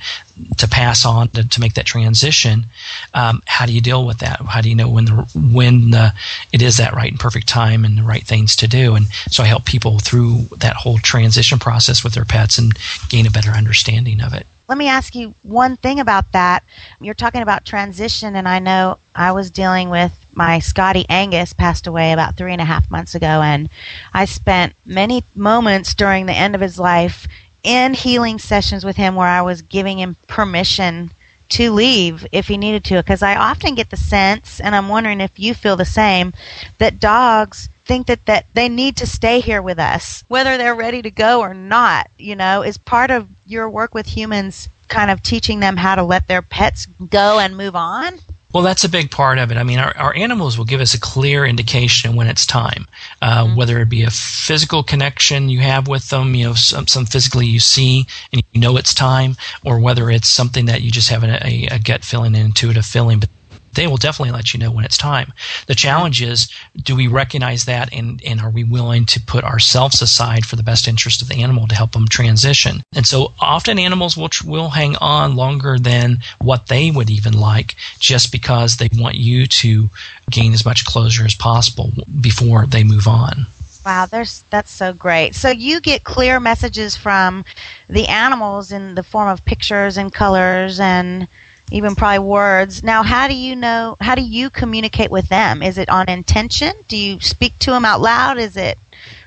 to 0.58 0.68
pass 0.68 1.06
on 1.06 1.30
to, 1.30 1.48
to 1.48 1.60
make 1.60 1.76
that 1.76 1.86
transition, 1.86 2.66
um, 3.14 3.42
how 3.46 3.66
do 3.66 3.74
you 3.74 3.82
deal 3.82 4.06
with 4.06 4.20
that? 4.20 4.42
How 4.42 4.62
do 4.62 4.70
you 4.70 4.76
know 4.76 4.90
when 4.90 5.06
the 5.06 5.14
when 5.36 5.92
the, 5.92 6.14
it 6.52 6.62
is 6.62 6.78
that 6.78 6.94
right 6.94 7.12
and 7.12 7.20
perfect 7.20 7.48
time 7.48 7.86
and 7.86 7.98
the 7.98 8.04
right 8.04 8.24
things 8.24 8.56
to 8.58 8.68
do? 8.68 8.96
And 8.96 9.08
so 9.30 9.44
I 9.44 9.48
help 9.48 9.66
people 9.66 10.00
through 10.00 10.42
that 10.58 10.76
whole 10.76 10.98
transition 11.00 11.60
process 11.60 12.04
with 12.04 12.14
their 12.14 12.26
pets 12.26 12.58
and 12.58 12.74
gain 13.10 13.28
a 13.28 13.32
better 13.32 13.52
understanding 13.52 14.22
of 14.22 14.34
it. 14.34 14.46
Let 14.72 14.78
me 14.78 14.88
ask 14.88 15.16
you 15.16 15.36
one 15.44 15.76
thing 15.76 16.00
about 16.00 16.32
that. 16.32 16.64
You're 17.02 17.14
talking 17.14 17.42
about 17.42 17.66
transition, 17.66 18.38
and 18.38 18.48
I 18.48 18.60
know 18.60 19.00
I 19.14 19.34
was 19.34 19.52
dealing 19.52 19.90
with 19.90 20.14
my 20.34 20.60
Scotty 20.60 21.06
Angus 21.10 21.52
passed 21.52 21.88
away 21.88 22.14
about 22.14 22.38
three 22.38 22.54
and 22.54 22.62
a 22.62 22.66
half 22.66 22.90
months 22.90 23.14
ago, 23.14 23.42
and 23.42 23.70
I 24.14 24.24
spent 24.24 24.74
many 24.86 25.26
moments 25.36 25.94
during 25.94 26.26
the 26.26 26.34
end 26.34 26.56
of 26.56 26.62
his 26.62 26.80
life 26.80 27.28
in 27.64 27.94
healing 27.94 28.40
sessions 28.40 28.84
with 28.84 28.96
him 28.96 29.16
where 29.16 29.28
I 29.28 29.42
was 29.42 29.62
giving 29.62 30.00
him 30.00 30.18
permission 30.28 31.12
to 31.50 31.72
leave 31.72 32.26
if 32.32 32.48
he 32.48 32.58
needed 32.58 32.84
to 32.86 32.96
because 32.96 33.22
I 33.22 33.36
often 33.36 33.76
get 33.76 33.90
the 33.90 33.98
sense 33.98 34.60
and 34.62 34.74
I'm 34.74 34.88
wondering 34.88 35.20
if 35.20 35.38
you 35.38 35.54
feel 35.54 35.76
the 35.76 35.86
same 35.86 36.34
that 36.78 37.00
dogs 37.00 37.68
think 37.86 38.08
that 38.08 38.26
that 38.26 38.46
they 38.54 38.70
need 38.70 38.96
to 38.98 39.06
stay 39.06 39.42
here 39.42 39.62
with 39.62 39.78
us 39.78 40.24
whether 40.30 40.58
they're 40.58 40.76
ready 40.76 41.02
to 41.02 41.12
go 41.12 41.42
or 41.42 41.54
not 41.54 42.10
you 42.18 42.38
know 42.38 42.62
is 42.62 42.78
part 42.78 43.12
of 43.12 43.28
your 43.46 43.70
work 43.70 43.94
with 43.94 44.06
humans 44.06 44.70
kind 44.88 45.12
of 45.12 45.22
teaching 45.22 45.60
them 45.60 45.76
how 45.76 45.96
to 45.96 46.04
let 46.04 46.28
their 46.28 46.42
pets 46.42 46.86
go 47.10 47.38
and 47.40 47.58
move 47.58 47.76
on 47.76 48.18
well, 48.54 48.64
that's 48.64 48.84
a 48.84 48.90
big 48.90 49.12
part 49.12 49.38
of 49.38 49.52
it. 49.52 49.58
I 49.58 49.64
mean, 49.64 49.80
our, 49.80 49.96
our 49.98 50.16
animals 50.16 50.58
will 50.58 50.66
give 50.66 50.82
us 50.82 50.94
a 50.94 51.00
clear 51.00 51.46
indication 51.46 52.16
when 52.16 52.28
it's 52.28 52.46
time, 52.46 52.88
uh, 53.22 53.46
mm-hmm. 53.46 53.56
whether 53.56 53.80
it 53.80 53.90
be 53.90 54.04
a 54.04 54.12
physical 54.12 54.84
connection 54.84 55.50
you 55.50 55.60
have 55.60 55.88
with 55.88 56.10
them, 56.10 56.36
you 56.36 56.46
know, 56.46 56.54
some, 56.54 56.88
some 56.88 57.06
physically 57.06 57.46
you 57.46 57.60
see 57.60 58.08
and 58.34 58.44
you 58.52 58.62
know 58.62 58.78
it's 58.78 58.94
time, 58.94 59.38
or 59.64 59.80
whether 59.80 60.10
it's 60.10 60.28
something 60.28 60.66
that 60.66 60.82
you 60.82 60.92
just 60.92 61.10
have 61.10 61.24
a, 61.24 61.46
a, 61.46 61.68
a 61.72 61.80
gut 61.80 62.04
feeling, 62.04 62.36
an 62.36 62.46
intuitive 62.46 62.86
feeling. 62.86 63.20
But 63.20 63.30
they 63.74 63.88
will 63.88 63.98
definitely 63.98 64.32
let 64.32 64.54
you 64.54 64.60
know 64.60 64.72
when 64.72 64.86
it's 64.86 64.98
time. 64.98 65.34
The 65.68 65.76
challenge 65.76 66.22
is, 66.22 66.50
do 66.76 66.96
we 66.96 67.08
recognize 67.08 67.66
that 67.66 67.94
and, 67.94 68.22
and 68.26 68.42
are 68.42 68.50
we 68.50 68.64
willing 68.64 69.06
to 69.08 69.22
put 69.22 69.44
ourselves 69.44 70.02
aside 70.02 70.46
for 70.46 70.56
the 70.56 70.64
best 70.64 70.88
interest 70.88 71.22
of 71.22 71.28
the 71.30 71.42
animal 71.42 71.68
to 71.68 71.76
help 71.76 71.92
them 71.92 72.08
transition? 72.08 72.84
And 72.94 73.06
so 73.06 73.34
often 73.40 73.80
animals 73.80 74.18
will, 74.18 74.30
will 74.46 74.70
hang 74.70 74.96
on 74.98 75.36
longer 75.36 75.78
than 75.78 76.20
what 76.40 76.68
they 76.68 76.92
would 76.92 77.10
even 77.10 77.34
like 77.34 77.76
just 78.00 78.32
because 78.32 78.78
they 78.78 78.90
want 78.94 79.16
you 79.16 79.48
to 79.48 79.90
gain 80.30 80.54
as 80.54 80.66
much 80.66 80.86
closure 80.86 81.26
as 81.26 81.36
possible 81.36 81.92
before 82.20 82.66
they 82.66 82.84
move 82.84 83.08
on. 83.08 83.46
Wow, 83.86 84.06
there's 84.06 84.44
that's 84.52 84.70
so 84.70 84.94
great. 84.94 85.34
So 85.34 85.50
you 85.50 85.82
get 85.82 86.04
clear 86.04 86.40
messages 86.40 86.96
from 86.96 87.46
the 87.90 88.08
animals 88.08 88.72
in 88.72 88.94
the 88.94 89.02
form 89.02 89.28
of 89.28 89.44
pictures 89.44 89.98
and 89.98 90.14
colors 90.14 90.80
and 90.80 91.28
even 91.72 91.96
probably 91.96 92.20
words. 92.20 92.84
Now, 92.84 93.04
how 93.04 93.28
do 93.28 93.34
you 93.34 93.56
know? 93.56 93.98
How 94.02 94.16
do 94.16 94.22
you 94.22 94.50
communicate 94.50 95.10
with 95.10 95.30
them? 95.30 95.64
Is 95.64 95.78
it 95.78 95.90
on 95.90 96.10
intention? 96.10 96.74
Do 96.88 96.98
you 96.98 97.20
speak 97.20 97.58
to 97.60 97.72
them 97.72 97.86
out 97.86 98.02
loud? 98.02 98.38
Is 98.38 98.58
it 98.58 98.78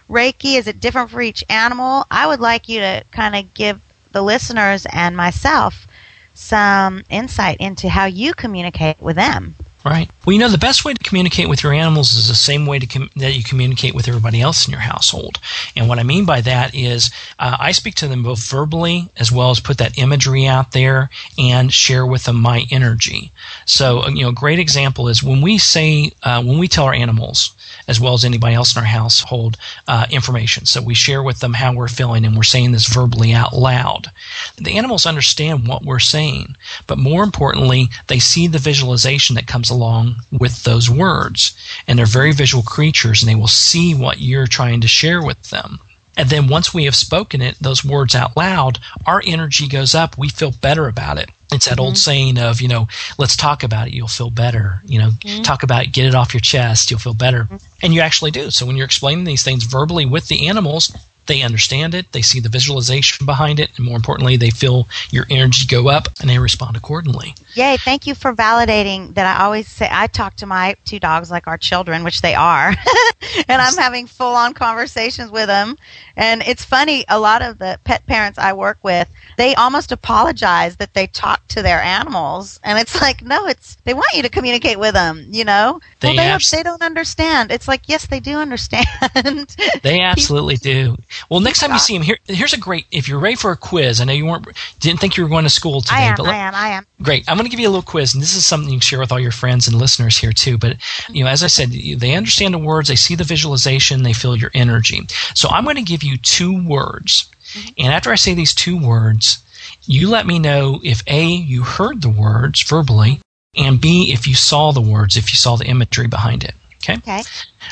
Reiki? 0.09 0.57
Is 0.59 0.67
it 0.67 0.81
different 0.81 1.11
for 1.11 1.23
each 1.23 1.45
animal? 1.49 2.07
I 2.11 2.27
would 2.27 2.41
like 2.41 2.69
you 2.69 2.81
to 2.81 3.03
kind 3.11 3.35
of 3.35 3.53
give 3.55 3.81
the 4.13 4.23
listeners 4.23 4.87
and 4.93 5.17
myself 5.17 5.87
some 6.35 7.05
insight 7.09 7.59
into 7.61 7.89
how 7.89 8.05
you 8.07 8.35
communicate 8.35 9.01
with 9.01 9.17
them. 9.17 9.55
Right. 9.85 10.11
Well, 10.25 10.33
you 10.33 10.39
know, 10.39 10.49
the 10.49 10.57
best 10.57 10.87
way 10.87 10.95
to 10.95 11.05
communicate 11.05 11.51
with 11.51 11.63
your 11.63 11.75
animals 11.75 12.15
is 12.15 12.29
the 12.29 12.35
same 12.35 12.65
way 12.65 12.81
com- 12.81 13.11
that 13.17 13.37
you 13.37 13.43
communicate 13.43 13.95
with 13.95 14.09
everybody 14.09 14.41
else 14.41 14.67
in 14.67 14.73
your 14.73 14.81
household. 14.81 15.39
And 15.77 15.87
what 15.87 15.99
I 15.99 16.03
mean 16.03 16.25
by 16.25 16.41
that 16.41 16.75
is 16.75 17.11
uh, 17.39 17.59
I 17.61 17.73
speak 17.73 17.95
to 17.97 18.09
them 18.09 18.23
both 18.23 18.39
verbally 18.39 19.11
as 19.19 19.31
well 19.31 19.51
as 19.51 19.61
put 19.61 19.77
that 19.79 19.99
imagery 19.99 20.47
out 20.47 20.73
there 20.73 21.11
and 21.39 21.71
share 21.71 22.07
with 22.07 22.25
them 22.25 22.41
my 22.41 22.65
energy. 22.71 23.33
So, 23.67 24.01
uh, 24.05 24.09
you 24.09 24.23
know, 24.23 24.31
a 24.31 24.33
great 24.33 24.59
example 24.59 25.09
is 25.09 25.23
when 25.23 25.43
we 25.43 25.59
say, 25.59 26.13
uh, 26.23 26.43
when 26.43 26.59
we 26.59 26.69
tell 26.69 26.85
our 26.87 26.95
animals, 26.95 27.55
as 27.87 28.01
well 28.01 28.15
as 28.15 28.25
anybody 28.25 28.55
else 28.55 28.75
in 28.75 28.81
our 28.81 28.87
household, 28.87 29.59
uh, 29.89 30.07
information. 30.11 30.65
So 30.65 30.81
we 30.81 30.95
share 30.95 31.23
with 31.23 31.41
them 31.41 31.53
how 31.53 31.75
we're 31.75 31.89
feeling 31.89 32.25
and 32.25 32.37
we're 32.37 32.45
saying 32.45 32.73
this 32.73 32.87
verbally 32.87 33.33
out 33.33 33.53
loud. 33.53 34.11
The 34.57 34.79
animals 34.79 35.05
understand 35.05 35.69
what 35.69 35.85
we're 35.85 35.99
saying, 35.99 36.57
but 36.87 36.99
more 36.99 37.23
importantly, 37.23 37.91
they 38.07 38.19
see 38.19 38.47
the 38.47 38.59
visualization 38.59 39.35
that 39.37 39.47
comes 39.47 39.69
along 39.69 40.14
with 40.31 40.65
those 40.65 40.91
words. 40.91 41.57
And 41.87 41.99
they're 41.99 42.07
very 42.07 42.33
visual 42.33 42.63
creatures 42.63 43.23
and 43.23 43.29
they 43.29 43.35
will 43.35 43.49
see 43.49 43.95
what 43.95 44.21
you're 44.21 44.47
trying 44.47 44.81
to 44.81 44.89
share 44.89 45.23
with 45.23 45.51
them. 45.51 45.81
And 46.17 46.31
then 46.31 46.49
once 46.49 46.73
we 46.73 46.85
have 46.85 46.95
spoken 46.95 47.43
it, 47.43 47.57
those 47.61 47.85
words 47.85 48.15
out 48.15 48.37
loud, 48.37 48.79
our 49.05 49.23
energy 49.27 49.67
goes 49.67 49.95
up. 49.95 50.17
We 50.17 50.29
feel 50.29 50.53
better 50.53 50.87
about 50.87 51.19
it. 51.19 51.31
It's 51.53 51.67
that 51.67 51.73
mm-hmm. 51.73 51.81
old 51.81 51.99
saying 51.99 52.39
of, 52.39 52.61
you 52.61 52.69
know, 52.69 52.89
let's 53.19 53.37
talk 53.37 53.63
about 53.63 53.89
it. 53.89 53.95
You'll 53.95 54.09
feel 54.09 54.31
better. 54.31 54.81
You 54.87 54.99
know, 55.01 55.11
mm-hmm. 55.11 55.43
talk 55.43 55.63
about 55.63 55.85
it, 55.85 55.93
get 55.93 56.07
it 56.07 56.15
off 56.15 56.35
your 56.35 56.41
chest. 56.41 56.91
You'll 56.91 57.01
feel 57.01 57.15
better. 57.15 57.45
Mm-hmm. 57.45 57.57
And 57.83 57.95
you 57.95 58.01
actually 58.01 58.31
do. 58.31 58.51
So 58.51 58.65
when 58.67 58.77
you're 58.77 58.87
explaining 58.87 59.25
these 59.25 59.43
things 59.43 59.65
verbally 59.65 60.07
with 60.07 60.29
the 60.29 60.47
animals, 60.49 60.97
they 61.27 61.43
understand 61.43 61.95
it, 61.95 62.13
they 62.13 62.23
see 62.23 62.41
the 62.41 62.49
visualization 62.49 63.27
behind 63.27 63.61
it, 63.61 63.71
and 63.77 63.87
more 63.87 63.97
importantly, 63.97 64.37
they 64.37 64.51
feel 64.51 64.89
your 65.11 65.27
energy 65.31 65.67
go 65.67 65.89
up 65.89 66.09
and 66.21 66.29
they 66.29 66.39
respond 66.39 66.77
accordingly. 66.77 67.35
Yay, 67.55 67.77
thank 67.79 68.07
you 68.07 68.15
for 68.15 68.35
validating 68.35 69.15
that. 69.15 69.41
I 69.41 69.45
always 69.45 69.69
say 69.69 69.89
I 69.91 70.07
talk 70.07 70.37
to 70.37 70.47
my 70.47 70.77
two 70.85 70.99
dogs 70.99 71.31
like 71.31 71.47
our 71.47 71.59
children, 71.59 72.05
which 72.05 72.21
they 72.21 72.35
are, 72.35 72.69
and 73.49 73.63
I'm 73.63 73.77
having 73.77 74.07
full 74.07 74.35
on 74.35 74.55
conversations 74.55 75.31
with 75.31 75.47
them. 75.47 75.77
And 76.17 76.43
it's 76.43 76.65
funny, 76.65 77.05
a 77.09 77.19
lot 77.19 77.43
of 77.43 77.59
the 77.59 77.79
pet 77.85 78.07
parents 78.07 78.39
I 78.39 78.53
work 78.53 78.79
with, 78.83 79.09
they 79.37 79.55
almost 79.55 79.93
apologize 79.93 80.77
that 80.77 80.95
they 80.95 81.07
talk 81.09 81.47
to 81.49 81.63
their 81.63 81.81
animals. 81.81 82.61
And 82.63 82.79
it's 82.79 83.01
like, 83.01 83.23
no, 83.23 83.47
it's, 83.47 83.77
they 83.85 83.95
want 83.95 84.13
you 84.15 84.23
to 84.23 84.29
communicate 84.29 84.79
with 84.79 84.95
them, 84.95 85.27
you 85.31 85.45
know? 85.45 85.81
They 86.01 86.09
well, 86.09 86.17
they, 86.17 86.31
abs- 86.31 86.51
they 86.51 86.63
don't 86.63 86.83
understand. 86.83 87.51
It's 87.51 87.67
like, 87.67 87.89
yes, 87.89 88.07
they 88.07 88.21
do 88.21 88.39
understand. 88.39 89.57
they 89.83 90.01
absolutely 90.01 90.57
do. 90.57 90.97
Well, 91.29 91.41
next 91.41 91.61
time 91.61 91.73
you 91.73 91.79
see 91.79 91.95
him, 91.95 92.03
here, 92.03 92.19
here's 92.27 92.53
a 92.53 92.59
great. 92.59 92.87
If 92.91 93.09
you're 93.09 93.19
ready 93.19 93.37
for 93.37 93.51
a 93.51 93.57
quiz, 93.57 94.01
I 94.01 94.05
know 94.05 94.13
you 94.13 94.27
weren't 94.27 94.47
didn't 94.81 95.01
think 95.01 95.17
you 95.17 95.23
were 95.23 95.29
going 95.29 95.45
to 95.45 95.51
school 95.51 95.81
today, 95.81 95.97
I 95.97 96.03
am, 96.03 96.17
but 96.17 96.27
I 96.27 96.37
am, 96.37 96.55
I 96.55 96.69
am. 96.69 96.87
Great. 97.03 97.29
I'm 97.29 97.37
going 97.37 97.47
to 97.47 97.51
give 97.51 97.61
you 97.61 97.69
a 97.69 97.71
little 97.71 97.83
quiz, 97.83 98.15
and 98.15 98.23
this 98.23 98.35
is 98.35 98.47
something 98.47 98.71
you 98.71 98.77
can 98.77 98.81
share 98.81 99.01
with 99.01 99.13
all 99.13 99.21
your 99.21 99.33
friends 99.33 99.67
and 99.67 99.77
listeners 99.77 100.19
here 100.19 100.33
too. 100.33 100.59
But 100.59 100.77
you 101.09 101.25
know, 101.25 101.31
as 101.31 101.43
I 101.43 101.49
said, 101.49 101.71
they 101.71 102.15
understand 102.15 102.55
the 102.55 102.59
words, 102.59 102.89
they 102.89 102.97
see 102.97 103.15
the 103.15 103.25
visualization, 103.25 104.03
they 104.03 104.13
feel 104.13 104.37
your 104.37 104.51
energy. 104.55 105.03
So 105.35 105.49
I'm 105.49 105.65
going 105.65 105.77
to 105.77 105.83
give 105.83 106.03
you 106.03 106.17
two 106.19 106.67
words, 106.67 107.29
mm-hmm. 107.53 107.69
and 107.79 107.93
after 107.93 108.11
I 108.11 108.17
say 108.17 108.35
these 108.35 108.55
two 108.55 108.79
words, 108.79 109.43
you 109.87 110.09
let 110.09 110.27
me 110.27 110.39
know 110.39 110.81
if 110.83 111.03
a 111.07 111.25
you 111.25 111.63
heard 111.63 112.03
the 112.03 112.09
words 112.09 112.63
verbally, 112.63 113.21
and 113.57 113.81
b 113.81 114.13
if 114.13 114.27
you 114.27 114.35
saw 114.35 114.73
the 114.73 114.81
words, 114.81 115.17
if 115.17 115.31
you 115.33 115.37
saw 115.37 115.57
the 115.57 115.67
imagery 115.67 116.07
behind 116.07 116.45
it. 116.45 116.55
Okay. 116.85 116.99
Okay. 116.99 117.23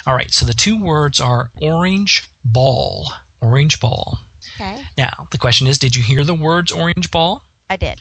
All 0.06 0.14
right. 0.14 0.30
So 0.30 0.46
the 0.46 0.54
two 0.54 0.82
words 0.82 1.20
are 1.20 1.52
orange 1.60 2.28
ball 2.44 3.12
orange 3.42 3.80
ball. 3.80 4.20
Okay. 4.54 4.84
Now, 4.96 5.28
the 5.30 5.38
question 5.38 5.66
is 5.66 5.78
did 5.78 5.94
you 5.94 6.02
hear 6.02 6.24
the 6.24 6.34
words 6.34 6.72
orange 6.72 7.10
ball? 7.10 7.44
I 7.68 7.76
did. 7.76 8.00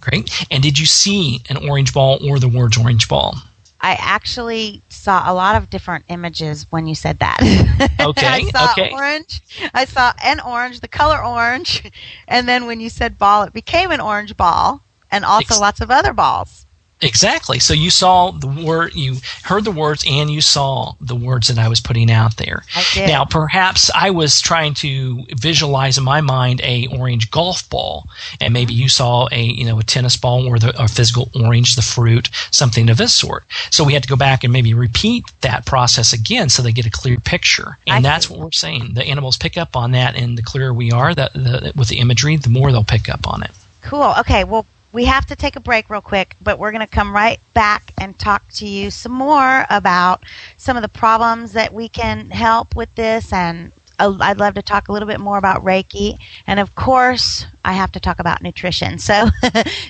Great. 0.00 0.46
And 0.50 0.62
did 0.62 0.78
you 0.78 0.86
see 0.86 1.40
an 1.48 1.68
orange 1.68 1.94
ball 1.94 2.18
or 2.28 2.38
the 2.38 2.48
words 2.48 2.76
orange 2.78 3.08
ball? 3.08 3.36
I 3.80 3.96
actually 4.00 4.82
saw 4.88 5.30
a 5.30 5.34
lot 5.34 5.56
of 5.56 5.68
different 5.68 6.06
images 6.08 6.66
when 6.70 6.86
you 6.86 6.94
said 6.94 7.18
that. 7.18 7.40
Okay. 8.04 8.26
I 8.26 8.42
saw 8.50 8.72
okay. 8.72 8.90
orange. 8.92 9.40
I 9.72 9.86
saw 9.86 10.12
an 10.22 10.38
orange, 10.40 10.80
the 10.80 10.88
color 10.88 11.24
orange, 11.24 11.90
and 12.28 12.46
then 12.46 12.66
when 12.66 12.80
you 12.80 12.90
said 12.90 13.18
ball, 13.18 13.44
it 13.44 13.54
became 13.54 13.90
an 13.90 14.00
orange 14.00 14.36
ball, 14.36 14.82
and 15.10 15.24
also 15.24 15.54
Ex- 15.54 15.60
lots 15.60 15.80
of 15.80 15.90
other 15.90 16.12
balls. 16.12 16.63
Exactly. 17.04 17.58
So 17.58 17.74
you 17.74 17.90
saw 17.90 18.30
the 18.30 18.46
word, 18.46 18.94
you 18.94 19.16
heard 19.42 19.64
the 19.64 19.70
words, 19.70 20.04
and 20.08 20.30
you 20.30 20.40
saw 20.40 20.94
the 21.00 21.14
words 21.14 21.48
that 21.48 21.58
I 21.58 21.68
was 21.68 21.80
putting 21.80 22.10
out 22.10 22.38
there. 22.38 22.62
I 22.74 22.84
did. 22.94 23.08
Now, 23.08 23.24
perhaps 23.24 23.90
I 23.94 24.10
was 24.10 24.40
trying 24.40 24.74
to 24.74 25.24
visualize 25.36 25.98
in 25.98 26.04
my 26.04 26.22
mind 26.22 26.62
a 26.62 26.86
orange 26.86 27.30
golf 27.30 27.68
ball, 27.68 28.08
and 28.40 28.54
maybe 28.54 28.72
mm-hmm. 28.72 28.82
you 28.82 28.88
saw 28.88 29.28
a 29.30 29.42
you 29.42 29.66
know 29.66 29.78
a 29.78 29.82
tennis 29.82 30.16
ball 30.16 30.46
or 30.48 30.58
the 30.58 30.74
a 30.82 30.88
physical 30.88 31.28
orange, 31.34 31.76
the 31.76 31.82
fruit, 31.82 32.30
something 32.50 32.88
of 32.88 32.96
this 32.96 33.12
sort. 33.12 33.44
So 33.70 33.84
we 33.84 33.92
had 33.92 34.02
to 34.02 34.08
go 34.08 34.16
back 34.16 34.42
and 34.42 34.52
maybe 34.52 34.72
repeat 34.72 35.24
that 35.42 35.66
process 35.66 36.12
again 36.12 36.48
so 36.48 36.62
they 36.62 36.72
get 36.72 36.86
a 36.86 36.90
clear 36.90 37.18
picture. 37.18 37.76
And 37.86 38.06
I 38.06 38.08
that's 38.08 38.28
see. 38.28 38.34
what 38.34 38.42
we're 38.42 38.52
saying. 38.52 38.94
The 38.94 39.04
animals 39.04 39.36
pick 39.36 39.58
up 39.58 39.76
on 39.76 39.92
that, 39.92 40.16
and 40.16 40.38
the 40.38 40.42
clearer 40.42 40.72
we 40.72 40.90
are 40.90 41.14
that 41.14 41.34
the, 41.34 41.72
with 41.76 41.88
the 41.88 41.98
imagery, 41.98 42.36
the 42.36 42.48
more 42.48 42.72
they'll 42.72 42.82
pick 42.82 43.08
up 43.10 43.28
on 43.28 43.42
it. 43.42 43.50
Cool. 43.82 44.14
Okay. 44.20 44.44
Well, 44.44 44.64
we 44.94 45.04
have 45.04 45.26
to 45.26 45.36
take 45.36 45.56
a 45.56 45.60
break 45.60 45.90
real 45.90 46.00
quick, 46.00 46.36
but 46.40 46.58
we're 46.58 46.70
going 46.70 46.86
to 46.86 46.86
come 46.86 47.12
right 47.12 47.40
back 47.52 47.92
and 48.00 48.18
talk 48.18 48.48
to 48.52 48.66
you 48.66 48.90
some 48.90 49.12
more 49.12 49.66
about 49.68 50.24
some 50.56 50.76
of 50.76 50.82
the 50.82 50.88
problems 50.88 51.52
that 51.52 51.74
we 51.74 51.88
can 51.88 52.30
help 52.30 52.76
with 52.76 52.94
this. 52.94 53.32
And 53.32 53.72
uh, 53.98 54.16
I'd 54.20 54.38
love 54.38 54.54
to 54.54 54.62
talk 54.62 54.88
a 54.88 54.92
little 54.92 55.08
bit 55.08 55.18
more 55.18 55.36
about 55.36 55.64
Reiki. 55.64 56.16
And 56.46 56.60
of 56.60 56.76
course, 56.76 57.44
I 57.64 57.72
have 57.72 57.90
to 57.92 58.00
talk 58.00 58.20
about 58.20 58.40
nutrition. 58.40 58.98
So 59.04 59.28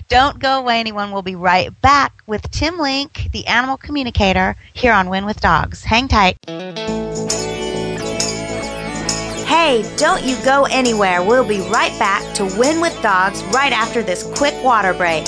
don't 0.08 0.38
go 0.38 0.58
away, 0.58 0.80
anyone. 0.80 1.12
We'll 1.12 1.22
be 1.22 1.36
right 1.36 1.78
back 1.82 2.14
with 2.26 2.50
Tim 2.50 2.78
Link, 2.78 3.28
the 3.32 3.46
animal 3.46 3.76
communicator, 3.76 4.56
here 4.72 4.92
on 4.92 5.10
Win 5.10 5.26
with 5.26 5.40
Dogs. 5.40 5.84
Hang 5.84 6.08
tight. 6.08 7.03
Hey, 9.46 9.84
don't 9.98 10.24
you 10.24 10.36
go 10.42 10.64
anywhere. 10.70 11.22
We'll 11.22 11.46
be 11.46 11.60
right 11.68 11.96
back 11.98 12.34
to 12.36 12.44
Win 12.58 12.80
with 12.80 12.98
Dogs 13.02 13.42
right 13.44 13.72
after 13.72 14.02
this 14.02 14.22
quick 14.36 14.54
water 14.64 14.94
break. 14.94 15.24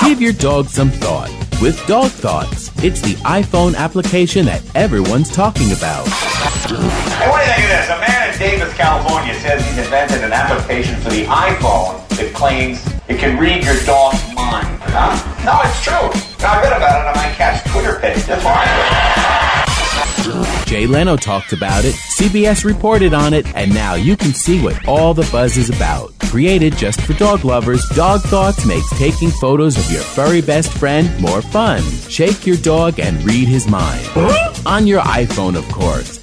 Give 0.00 0.20
your 0.20 0.34
dog 0.34 0.66
some 0.66 0.90
thought 0.90 1.30
with 1.62 1.82
Dog 1.86 2.10
Thoughts. 2.10 2.70
It's 2.84 3.00
the 3.00 3.14
iPhone 3.24 3.74
application 3.74 4.44
that 4.44 4.62
everyone's 4.76 5.30
talking 5.30 5.72
about. 5.72 6.06
Hey, 6.08 7.30
what 7.30 7.42
do 7.42 7.48
you 7.48 7.54
think 7.54 7.64
of 7.64 7.70
this? 7.70 7.88
A 7.88 7.98
man 8.00 8.32
in 8.32 8.38
Davis, 8.38 8.74
California 8.74 9.34
says 9.40 9.64
he's 9.66 9.78
invented 9.78 10.22
an 10.24 10.32
application 10.32 11.00
for 11.00 11.08
the 11.08 11.24
iPhone 11.24 12.01
that 12.16 12.32
claims 12.34 12.84
it 13.08 13.18
can 13.18 13.38
read 13.38 13.64
your 13.64 13.76
dog's 13.84 14.22
mind. 14.34 14.66
Huh? 14.82 15.44
No, 15.44 15.60
it's 15.64 15.82
true. 15.82 16.46
I 16.46 16.60
read 16.62 16.72
about 16.72 17.00
it 17.00 17.06
on 17.08 17.16
my 17.16 17.32
cat's 17.34 17.70
Twitter 17.70 17.98
page. 18.00 18.24
That's 18.24 18.44
why. 18.44 19.12
Jay 20.66 20.86
Leno 20.86 21.16
talked 21.16 21.52
about 21.52 21.84
it, 21.84 21.94
CBS 21.94 22.64
reported 22.64 23.12
on 23.12 23.34
it, 23.34 23.46
and 23.54 23.74
now 23.74 23.94
you 23.94 24.16
can 24.16 24.32
see 24.32 24.62
what 24.62 24.88
all 24.88 25.12
the 25.12 25.28
buzz 25.30 25.58
is 25.58 25.68
about. 25.68 26.12
Created 26.20 26.78
just 26.78 27.00
for 27.02 27.12
dog 27.12 27.44
lovers, 27.44 27.86
Dog 27.90 28.22
Thoughts 28.22 28.64
makes 28.64 28.88
taking 28.98 29.30
photos 29.30 29.76
of 29.76 29.90
your 29.92 30.00
furry 30.00 30.40
best 30.40 30.72
friend 30.72 31.10
more 31.20 31.42
fun. 31.42 31.82
Shake 32.08 32.46
your 32.46 32.56
dog 32.56 32.98
and 33.00 33.22
read 33.22 33.48
his 33.48 33.68
mind. 33.68 34.02
On 34.64 34.86
your 34.86 35.02
iPhone, 35.02 35.56
of 35.58 35.68
course. 35.70 36.22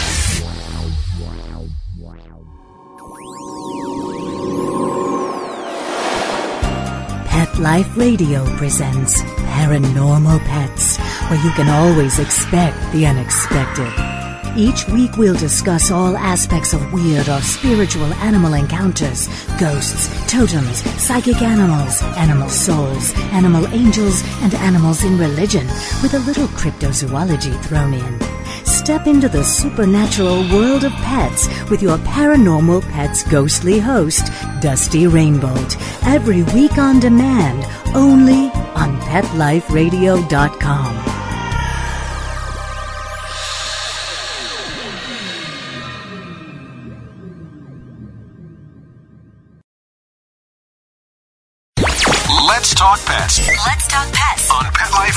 Life 7.61 7.95
Radio 7.95 8.43
presents 8.57 9.21
Paranormal 9.21 10.39
Pets, 10.45 10.97
where 11.29 11.45
you 11.45 11.51
can 11.51 11.69
always 11.69 12.17
expect 12.17 12.75
the 12.91 13.05
unexpected. 13.05 14.20
Each 14.57 14.85
week 14.89 15.15
we'll 15.17 15.37
discuss 15.37 15.91
all 15.91 16.17
aspects 16.17 16.73
of 16.73 16.91
weird 16.91 17.29
or 17.29 17.39
spiritual 17.41 18.13
animal 18.15 18.53
encounters, 18.53 19.29
ghosts, 19.57 20.09
totems, 20.29 20.83
psychic 21.01 21.41
animals, 21.41 22.03
animal 22.17 22.49
souls, 22.49 23.13
animal 23.31 23.65
angels, 23.67 24.21
and 24.41 24.53
animals 24.55 25.05
in 25.05 25.17
religion, 25.17 25.65
with 26.03 26.15
a 26.15 26.19
little 26.19 26.49
cryptozoology 26.49 27.57
thrown 27.63 27.93
in. 27.93 28.19
Step 28.65 29.07
into 29.07 29.29
the 29.29 29.43
supernatural 29.43 30.41
world 30.51 30.83
of 30.83 30.91
pets 30.93 31.47
with 31.69 31.81
your 31.81 31.97
paranormal 31.99 32.81
pets 32.91 33.23
ghostly 33.23 33.79
host, 33.79 34.29
Dusty 34.59 35.07
Rainbolt, 35.07 35.77
every 36.03 36.43
week 36.43 36.77
on 36.77 36.99
demand, 36.99 37.65
only 37.95 38.51
on 38.75 38.99
PetLifeRadio.com. 39.01 41.10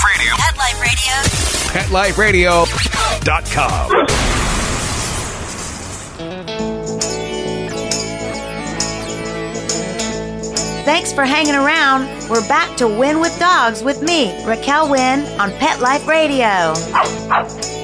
Radio. 0.05 0.35
Pet 0.37 0.57
Life 0.59 2.19
Radio. 2.19 2.64
PetLifeRadio.com. 2.64 4.07
Thanks 10.85 11.12
for 11.12 11.25
hanging 11.25 11.55
around. 11.55 12.07
We're 12.29 12.47
back 12.47 12.77
to 12.77 12.87
Win 12.87 13.19
with 13.21 13.38
Dogs 13.38 13.83
with 13.83 14.03
me, 14.03 14.45
Raquel 14.45 14.90
Wynn, 14.90 15.25
on 15.40 15.51
Pet 15.53 15.81
Life 15.81 16.07
Radio. 16.07 16.75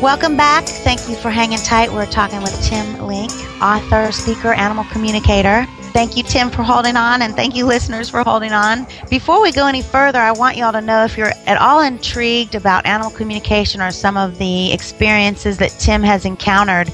Welcome 0.02 0.36
back. 0.36 0.64
Thank 0.64 1.08
you 1.08 1.16
for 1.16 1.30
hanging 1.30 1.58
tight. 1.58 1.90
We're 1.90 2.04
talking 2.06 2.42
with 2.42 2.62
Tim 2.62 3.06
Link, 3.06 3.32
author, 3.62 4.12
speaker, 4.12 4.52
animal 4.52 4.84
communicator. 4.92 5.66
Thank 5.92 6.16
you, 6.16 6.22
Tim, 6.22 6.50
for 6.50 6.62
holding 6.62 6.96
on, 6.96 7.22
and 7.22 7.34
thank 7.34 7.56
you, 7.56 7.66
listeners, 7.66 8.08
for 8.08 8.22
holding 8.22 8.52
on. 8.52 8.86
Before 9.10 9.42
we 9.42 9.50
go 9.50 9.66
any 9.66 9.82
further, 9.82 10.20
I 10.20 10.30
want 10.30 10.56
y'all 10.56 10.70
to 10.72 10.80
know 10.80 11.02
if 11.04 11.18
you're 11.18 11.32
at 11.46 11.58
all 11.58 11.82
intrigued 11.82 12.54
about 12.54 12.86
animal 12.86 13.10
communication 13.10 13.80
or 13.80 13.90
some 13.90 14.16
of 14.16 14.38
the 14.38 14.72
experiences 14.72 15.58
that 15.58 15.70
Tim 15.80 16.00
has 16.02 16.24
encountered 16.24 16.88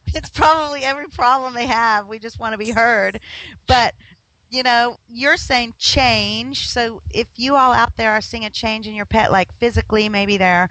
it's 0.08 0.30
probably 0.30 0.84
every 0.84 1.08
problem 1.08 1.54
they 1.54 1.68
have. 1.68 2.08
We 2.08 2.20
just 2.20 2.39
want 2.39 2.54
to 2.54 2.58
be 2.58 2.72
heard. 2.72 3.20
But 3.68 3.96
you 4.52 4.63
know, 4.63 4.98
you're 5.10 5.38
saying 5.38 5.76
change. 5.78 6.70
So 6.70 7.02
if 7.10 7.28
you 7.38 7.56
all 7.56 7.74
out 7.74 7.98
there 7.98 8.12
are 8.12 8.22
seeing 8.22 8.46
a 8.46 8.50
change 8.50 8.88
in 8.88 8.94
your 8.94 9.06
pet, 9.06 9.32
like 9.32 9.52
physically, 9.52 10.08
maybe 10.08 10.38
they're, 10.38 10.70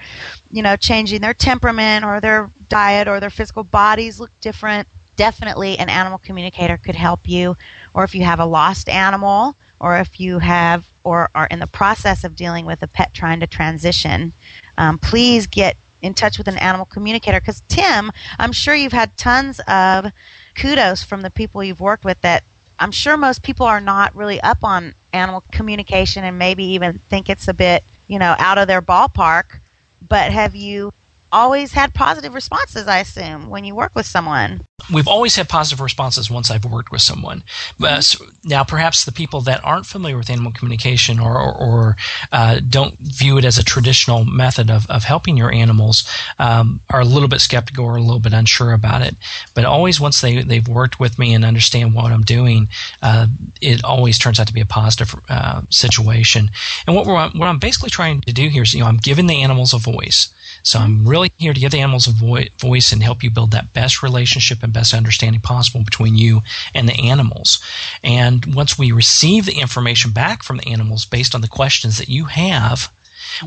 you 0.51 0.63
know, 0.63 0.77
changing 0.77 1.21
their 1.21 1.35
temperament 1.35 2.05
or 2.05 2.21
their 2.21 2.51
diet 2.69 3.09
or 3.09 3.21
their 3.21 3.31
physical 3.31 3.65
bodies 3.65 4.21
look 4.21 4.31
different, 4.41 4.89
definitely 5.17 5.79
an 5.79 5.89
animal 5.89 6.19
communicator 6.19 6.77
could 6.77 6.95
help 6.95 7.29
you. 7.29 7.57
Or 7.93 8.05
if 8.05 8.15
you 8.15 8.25
have 8.25 8.41
a 8.41 8.45
lost 8.47 8.89
animal, 8.89 9.57
or 9.81 9.99
if 9.99 10.19
you 10.21 10.39
have 10.39 10.91
or 11.03 11.31
are 11.35 11.47
in 11.47 11.59
the 11.59 11.67
process 11.67 12.25
of 12.25 12.37
dealing 12.37 12.65
with 12.65 12.83
a 12.83 12.87
pet 12.87 13.13
trying 13.13 13.41
to 13.41 13.47
transition, 13.47 14.33
um, 14.79 14.99
please 14.99 15.47
get 15.47 15.77
in 16.01 16.15
touch 16.15 16.39
with 16.39 16.49
an 16.49 16.59
animal 16.59 16.87
communicator. 16.87 17.41
Because 17.41 17.63
Tim, 17.69 18.11
I'm 18.39 18.53
sure 18.53 18.75
you've 18.75 18.93
had 18.93 19.17
tons 19.17 19.61
of 19.67 20.13
kudos 20.55 21.03
from 21.03 21.23
the 21.23 21.31
people 21.31 21.63
you've 21.63 21.81
worked 21.81 22.05
with 22.05 22.21
that 22.23 22.45
I'm 22.79 22.91
sure 22.91 23.17
most 23.17 23.43
people 23.43 23.67
are 23.67 23.81
not 23.81 24.15
really 24.15 24.41
up 24.41 24.65
on 24.65 24.95
animal 25.13 25.45
communication 25.53 26.25
and 26.25 26.39
maybe 26.39 26.65
even 26.65 26.99
think 27.09 27.31
it's 27.31 27.49
a 27.49 27.55
bit, 27.55 27.85
you 28.09 28.19
know, 28.19 28.35
out 28.39 28.59
of 28.59 28.69
their 28.69 28.83
ballpark. 28.83 29.61
But 30.07 30.33
have 30.33 30.55
you 30.55 30.93
always 31.35 31.73
had 31.73 31.93
positive 31.93 32.33
responses, 32.33 32.87
I 32.87 33.01
assume, 33.01 33.49
when 33.49 33.65
you 33.65 33.75
work 33.75 33.95
with 33.95 34.07
someone? 34.07 34.65
We've 34.93 35.09
always 35.09 35.35
had 35.35 35.49
positive 35.49 35.81
responses 35.81 36.31
once 36.31 36.51
I've 36.51 36.65
worked 36.65 36.93
with 36.93 37.01
someone. 37.01 37.43
But 37.79 38.05
so 38.05 38.25
now, 38.45 38.65
perhaps 38.65 39.05
the 39.05 39.13
people 39.13 39.41
that 39.43 39.65
aren't 39.65 39.87
familiar 39.87 40.17
with 40.17 40.31
animal 40.31 40.53
communication 40.53 41.19
or, 41.19 41.37
or, 41.37 41.55
or 41.55 41.97
uh, 42.31 42.61
don't 42.61 42.97
view 42.99 43.37
it 43.39 43.45
as 43.45 43.59
a 43.59 43.65
traditional 43.65 44.25
method 44.25 44.71
of, 44.71 44.89
of 44.89 45.05
helping 45.05 45.37
your 45.37 45.53
animals 45.53 46.09
um, 46.39 46.81
are 46.89 47.01
a 47.01 47.05
little 47.05 47.29
bit 47.29 47.41
skeptical 47.41 47.85
or 47.85 47.97
a 47.97 48.01
little 48.01 48.21
bit 48.21 48.33
unsure 48.33 48.73
about 48.73 49.03
it. 49.03 49.17
But 49.55 49.65
always, 49.65 50.01
once 50.01 50.21
they, 50.21 50.43
they've 50.43 50.69
worked 50.69 51.01
with 51.01 51.19
me 51.19 51.35
and 51.35 51.45
understand 51.45 51.95
what 51.95 52.13
I'm 52.13 52.23
doing, 52.23 52.69
uh, 53.03 53.27
it 53.61 53.83
always 53.83 54.19
turns 54.19 54.39
out 54.39 54.47
to 54.47 54.55
be 54.55 54.61
a 54.61 54.67
positive 54.67 55.19
uh, 55.29 55.63
situation. 55.71 56.51
And 56.87 56.95
what, 56.95 57.07
we're, 57.07 57.31
what 57.31 57.49
I'm 57.49 57.59
basically 57.59 57.91
trying 57.91 58.21
to 58.23 58.33
do 58.33 58.49
here 58.49 58.63
is, 58.63 58.75
you 58.75 58.81
know, 58.81 58.87
I'm 58.87 58.99
giving 58.99 59.27
the 59.27 59.43
animals 59.43 59.75
a 59.75 59.79
voice. 59.79 60.33
So 60.65 60.79
I'm 60.79 61.07
really 61.07 61.31
here 61.37 61.53
to 61.53 61.61
give 61.61 61.73
the 61.73 61.81
animals 61.81 62.09
a 62.09 62.13
vo- 62.13 62.49
voice 62.59 62.91
and 62.91 63.03
help 63.03 63.23
you 63.23 63.31
build 63.31 63.51
that 63.51 63.75
best 63.75 64.03
relationship 64.03 64.63
and 64.63 64.73
best 64.73 64.95
understanding 64.95 65.43
possible 65.43 65.85
between 65.85 66.17
you 66.17 66.41
and 66.75 66.89
the 66.89 66.95
animals. 66.95 67.61
And 68.03 68.55
once 68.55 68.79
we 68.79 68.91
receive 68.91 69.45
the 69.45 69.61
information 69.61 70.11
back 70.11 70.43
from 70.43 70.57
the 70.57 70.69
animals 70.69 71.05
based 71.05 71.35
on 71.35 71.43
the 71.43 71.49
questions 71.49 71.99
that 71.99 72.09
you 72.09 72.25
have, 72.25 72.91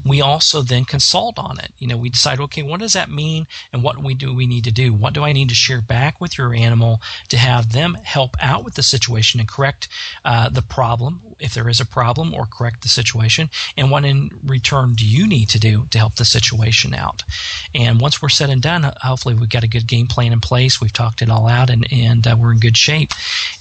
We 0.05 0.21
also 0.21 0.61
then 0.61 0.85
consult 0.85 1.37
on 1.37 1.59
it. 1.59 1.71
You 1.77 1.87
know, 1.87 1.97
we 1.97 2.09
decide, 2.09 2.39
okay, 2.39 2.63
what 2.63 2.79
does 2.79 2.93
that 2.93 3.09
mean 3.09 3.47
and 3.71 3.83
what 3.83 3.97
we 3.97 4.13
do 4.13 4.33
we 4.33 4.47
need 4.47 4.63
to 4.65 4.71
do? 4.71 4.93
What 4.93 5.13
do 5.13 5.23
I 5.23 5.33
need 5.33 5.49
to 5.49 5.55
share 5.55 5.81
back 5.81 6.19
with 6.21 6.37
your 6.37 6.53
animal 6.53 7.01
to 7.29 7.37
have 7.37 7.71
them 7.71 7.93
help 7.95 8.35
out 8.39 8.63
with 8.63 8.75
the 8.75 8.83
situation 8.83 9.39
and 9.39 9.49
correct 9.49 9.87
uh, 10.25 10.49
the 10.49 10.61
problem 10.61 11.35
if 11.39 11.53
there 11.53 11.69
is 11.69 11.79
a 11.79 11.85
problem 11.85 12.33
or 12.33 12.45
correct 12.45 12.81
the 12.81 12.89
situation? 12.89 13.49
And 13.75 13.91
what 13.91 14.05
in 14.05 14.39
return 14.43 14.95
do 14.95 15.07
you 15.07 15.27
need 15.27 15.49
to 15.49 15.59
do 15.59 15.85
to 15.87 15.97
help 15.97 16.15
the 16.15 16.25
situation 16.25 16.93
out? 16.93 17.23
And 17.73 18.01
once 18.01 18.21
we're 18.21 18.29
said 18.29 18.49
and 18.49 18.61
done, 18.61 18.83
hopefully 19.01 19.35
we've 19.35 19.49
got 19.49 19.63
a 19.63 19.67
good 19.67 19.87
game 19.87 20.07
plan 20.07 20.33
in 20.33 20.39
place. 20.39 20.81
We've 20.81 20.93
talked 20.93 21.21
it 21.21 21.29
all 21.29 21.47
out 21.47 21.69
and, 21.69 21.91
and 21.91 22.25
uh, 22.25 22.35
we're 22.39 22.53
in 22.53 22.59
good 22.59 22.77
shape. 22.77 23.11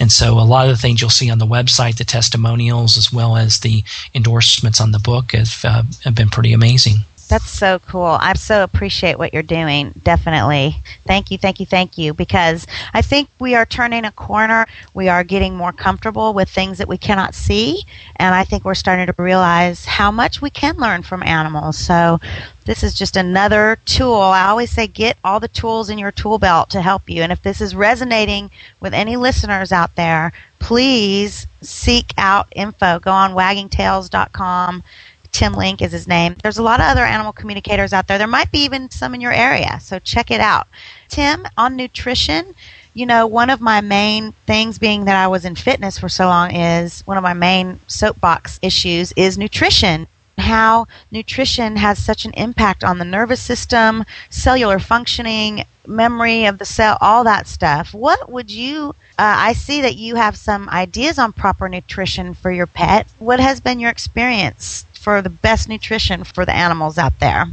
And 0.01 0.11
so 0.11 0.39
a 0.39 0.43
lot 0.43 0.69
of 0.69 0.77
the 0.77 0.81
things 0.81 1.01
you'll 1.01 1.11
see 1.11 1.31
on 1.31 1.39
the 1.39 1.47
website, 1.47 1.97
the 1.97 2.05
testimonials, 2.05 2.97
as 2.97 3.13
well 3.13 3.37
as 3.37 3.61
the 3.61 3.83
endorsements 4.15 4.81
on 4.81 4.93
the 4.93 4.99
book 4.99 5.33
have, 5.33 5.61
uh, 5.65 5.83
have 6.07 6.15
been 6.15 6.31
pretty 6.31 6.53
amazing. 6.53 6.99
That's 7.29 7.51
so 7.51 7.81
cool. 7.81 8.19
I 8.21 8.35
so 8.35 8.63
appreciate 8.63 9.19
what 9.19 9.35
you're 9.35 9.43
doing. 9.43 9.93
Definitely. 10.05 10.77
Thank 11.07 11.33
you, 11.33 11.39
thank 11.39 11.59
you, 11.59 11.67
thank 11.67 11.99
you. 11.99 12.15
Because 12.15 12.69
I 12.95 13.03
think 13.03 13.29
we 13.41 13.57
are 13.57 13.67
turning 13.67 14.05
a 14.05 14.13
corner. 14.13 14.67
We 14.95 15.09
are 15.09 15.25
getting 15.25 15.57
more 15.57 15.73
comfortable 15.73 16.35
with 16.35 16.49
things 16.49 16.79
that 16.79 16.87
we 16.87 16.99
cannot 16.99 17.35
see. 17.35 17.85
And 18.17 18.33
I 18.33 18.45
think 18.45 18.65
we're 18.65 18.75
starting 18.75 19.07
to 19.07 19.15
realize 19.21 19.85
how 19.85 20.13
much 20.13 20.41
we 20.41 20.51
can 20.51 20.77
learn 20.77 21.03
from 21.03 21.25
animals. 21.25 21.77
So 21.77 22.21
this 22.65 22.85
is 22.85 22.95
just 22.95 23.17
another 23.17 23.79
tool. 23.87 24.21
I 24.21 24.47
always 24.47 24.71
say 24.71 24.87
get 24.87 25.17
all 25.25 25.41
the 25.41 25.49
tools 25.49 25.91
in 25.91 25.99
your 25.99 26.13
tool 26.13 26.39
belt 26.39 26.71
to 26.71 26.83
help 26.83 27.11
you. 27.11 27.23
And 27.23 27.33
if 27.33 27.43
this 27.43 27.61
is 27.61 27.75
resonating 27.75 28.53
with 28.79 28.95
any 28.95 29.17
listeners 29.17 29.73
out 29.73 29.97
there, 29.97 30.33
please 30.61 31.49
seek 31.61 32.13
out 32.17 32.47
info. 32.55 33.01
Go 33.01 33.11
on 33.11 33.33
waggingtails.com 33.33 34.85
Tim 35.37 35.53
Link 35.53 35.83
is 35.83 35.93
his 35.93 36.09
name. 36.09 36.35
There's 36.43 36.57
a 36.57 36.63
lot 36.63 36.81
of 36.81 36.87
other 36.87 37.05
animal 37.05 37.31
communicators 37.31 37.93
out 37.93 38.07
there. 38.07 38.17
There 38.17 38.27
might 38.27 38.51
be 38.51 38.61
even 38.61 38.91
some 38.91 39.15
in 39.15 39.21
your 39.21 39.35
area, 39.35 39.79
so 39.83 39.99
check 39.99 40.31
it 40.31 40.41
out. 40.41 40.67
Tim, 41.09 41.45
on 41.59 41.77
nutrition, 41.77 42.55
you 42.95 43.05
know, 43.05 43.27
one 43.27 43.51
of 43.51 43.61
my 43.61 43.83
main 43.83 44.33
things 44.47 44.79
being 44.79 45.05
that 45.05 45.23
I 45.23 45.27
was 45.27 45.45
in 45.45 45.55
fitness 45.55 45.99
for 45.99 46.09
so 46.09 46.25
long 46.25 46.55
is 46.55 47.03
one 47.07 47.19
of 47.19 47.23
my 47.23 47.35
main 47.35 47.81
soapbox 47.87 48.59
issues 48.63 49.13
is 49.15 49.37
nutrition. 49.37 50.07
How 50.39 50.87
nutrition 51.11 51.77
has 51.77 52.03
such 52.03 52.25
an 52.25 52.33
impact 52.33 52.83
on 52.83 52.97
the 52.97 53.05
nervous 53.05 53.43
system, 53.43 54.07
cellular 54.31 54.79
functioning, 54.79 55.65
memory 55.87 56.47
of 56.47 56.57
the 56.57 56.65
cell, 56.65 56.97
all 57.03 57.25
that 57.25 57.47
stuff. 57.47 57.93
What 57.93 58.33
would 58.33 58.51
you? 58.51 58.95
Uh, 59.19 59.37
I 59.37 59.53
see 59.53 59.83
that 59.83 59.97
you 59.97 60.15
have 60.15 60.35
some 60.35 60.71
ideas 60.71 61.19
on 61.19 61.35
proper 61.35 61.69
nutrition 61.69 62.33
for 62.33 62.51
your 62.51 62.67
pet. 62.67 63.07
What 63.19 63.39
has 63.39 63.61
been 63.61 63.81
your 63.81 63.91
experience 63.91 64.87
for 65.07 65.23
the 65.23 65.31
best 65.31 65.69
nutrition 65.69 66.25
for 66.25 66.45
the 66.45 66.53
animals 66.53 66.99
out 66.99 67.21
there. 67.21 67.47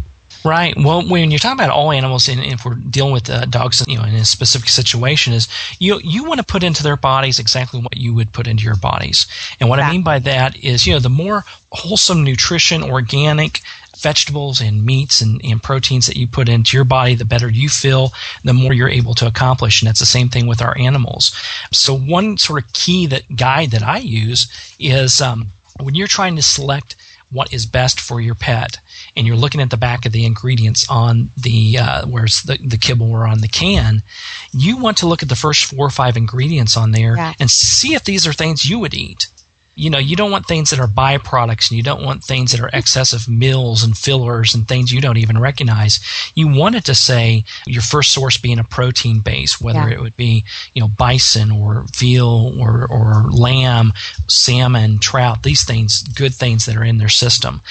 Right. 0.43 0.73
Well, 0.75 1.07
when 1.07 1.29
you're 1.29 1.37
talking 1.37 1.59
about 1.59 1.69
all 1.69 1.91
animals, 1.91 2.27
and 2.27 2.43
if 2.43 2.65
we're 2.65 2.73
dealing 2.73 3.13
with 3.13 3.29
uh, 3.29 3.45
dogs, 3.45 3.85
you 3.87 3.95
know, 3.95 4.05
in 4.05 4.15
a 4.15 4.25
specific 4.25 4.69
situation, 4.69 5.33
is 5.33 5.47
you 5.77 6.01
you 6.03 6.23
want 6.23 6.39
to 6.39 6.43
put 6.43 6.63
into 6.63 6.81
their 6.81 6.97
bodies 6.97 7.37
exactly 7.37 7.79
what 7.79 7.95
you 7.95 8.11
would 8.15 8.33
put 8.33 8.47
into 8.47 8.63
your 8.63 8.75
bodies. 8.75 9.27
And 9.59 9.69
what 9.69 9.77
exactly. 9.77 9.93
I 9.93 9.97
mean 9.97 10.03
by 10.03 10.19
that 10.19 10.63
is, 10.63 10.87
you 10.87 10.93
know, 10.93 10.99
the 10.99 11.09
more 11.09 11.45
wholesome 11.71 12.23
nutrition, 12.23 12.81
organic 12.81 13.61
vegetables 13.99 14.59
and 14.59 14.83
meats 14.83 15.21
and, 15.21 15.39
and 15.45 15.61
proteins 15.61 16.07
that 16.07 16.17
you 16.17 16.25
put 16.25 16.49
into 16.49 16.75
your 16.75 16.85
body, 16.85 17.13
the 17.13 17.23
better 17.23 17.47
you 17.47 17.69
feel, 17.69 18.13
the 18.43 18.51
more 18.51 18.73
you're 18.73 18.89
able 18.89 19.13
to 19.13 19.27
accomplish. 19.27 19.79
And 19.79 19.87
that's 19.87 19.99
the 19.99 20.07
same 20.07 20.29
thing 20.29 20.47
with 20.47 20.63
our 20.63 20.75
animals. 20.75 21.31
So 21.71 21.93
one 21.93 22.39
sort 22.39 22.63
of 22.63 22.73
key 22.73 23.05
that 23.07 23.35
guide 23.35 23.69
that 23.71 23.83
I 23.83 23.99
use 23.99 24.47
is 24.79 25.21
um, 25.21 25.49
when 25.79 25.93
you're 25.93 26.07
trying 26.07 26.35
to 26.37 26.41
select 26.41 26.95
what 27.33 27.53
is 27.53 27.65
best 27.65 27.99
for 27.99 28.21
your 28.21 28.35
pet. 28.35 28.77
And 29.15 29.27
you're 29.27 29.35
looking 29.35 29.61
at 29.61 29.69
the 29.69 29.77
back 29.77 30.05
of 30.05 30.11
the 30.11 30.25
ingredients 30.25 30.87
on 30.89 31.31
the 31.35 31.77
uh, 31.79 32.07
where's 32.07 32.43
the, 32.43 32.57
the 32.57 32.77
kibble 32.77 33.11
or 33.11 33.27
on 33.27 33.41
the 33.41 33.47
can. 33.47 34.03
You 34.51 34.77
want 34.77 34.97
to 34.97 35.07
look 35.07 35.23
at 35.23 35.29
the 35.29 35.35
first 35.35 35.65
four 35.65 35.85
or 35.85 35.91
five 35.91 36.15
ingredients 36.15 36.77
on 36.77 36.91
there 36.91 37.17
yeah. 37.17 37.33
and 37.39 37.49
see 37.49 37.95
if 37.95 38.03
these 38.03 38.27
are 38.27 38.33
things 38.33 38.69
you 38.69 38.79
would 38.79 38.93
eat 38.93 39.27
you 39.75 39.89
know, 39.89 39.97
you 39.97 40.15
don't 40.15 40.31
want 40.31 40.45
things 40.45 40.69
that 40.69 40.79
are 40.79 40.87
byproducts 40.87 41.69
and 41.69 41.77
you 41.77 41.83
don't 41.83 42.03
want 42.03 42.23
things 42.23 42.51
that 42.51 42.61
are 42.61 42.69
excessive 42.73 43.27
mills 43.27 43.83
and 43.83 43.97
fillers 43.97 44.53
and 44.53 44.67
things 44.67 44.91
you 44.91 45.01
don't 45.01 45.17
even 45.17 45.39
recognize. 45.39 45.99
You 46.35 46.47
want 46.47 46.75
it 46.75 46.85
to 46.85 46.95
say 46.95 47.43
your 47.65 47.81
first 47.81 48.11
source 48.11 48.37
being 48.37 48.59
a 48.59 48.63
protein 48.63 49.21
base, 49.21 49.59
whether 49.59 49.89
yeah. 49.89 49.95
it 49.95 50.01
would 50.01 50.15
be, 50.15 50.43
you 50.73 50.81
know, 50.81 50.87
bison 50.87 51.51
or 51.51 51.85
veal 51.95 52.55
or, 52.59 52.85
or 52.89 53.23
lamb, 53.31 53.93
salmon, 54.27 54.99
trout, 54.99 55.43
these 55.43 55.63
things, 55.63 56.03
good 56.03 56.33
things 56.33 56.65
that 56.65 56.75
are 56.75 56.83
in 56.83 56.97
their 56.97 57.09
system 57.09 57.61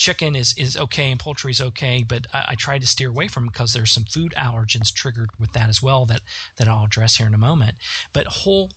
chicken 0.00 0.34
is, 0.34 0.56
is 0.56 0.78
okay 0.78 1.10
and 1.10 1.20
poultry 1.20 1.50
is 1.50 1.60
okay, 1.60 2.02
but 2.02 2.26
I, 2.34 2.46
I 2.48 2.54
try 2.54 2.78
to 2.78 2.86
steer 2.86 3.10
away 3.10 3.28
from 3.28 3.44
because 3.44 3.74
there's 3.74 3.90
some 3.90 4.04
food 4.04 4.32
allergens 4.32 4.90
triggered 4.94 5.30
with 5.38 5.52
that 5.52 5.68
as 5.68 5.82
well 5.82 6.06
that, 6.06 6.22
that 6.56 6.68
I'll 6.68 6.86
address 6.86 7.16
here 7.16 7.26
in 7.26 7.34
a 7.34 7.38
moment. 7.38 7.76
But 8.14 8.26
whole 8.26 8.70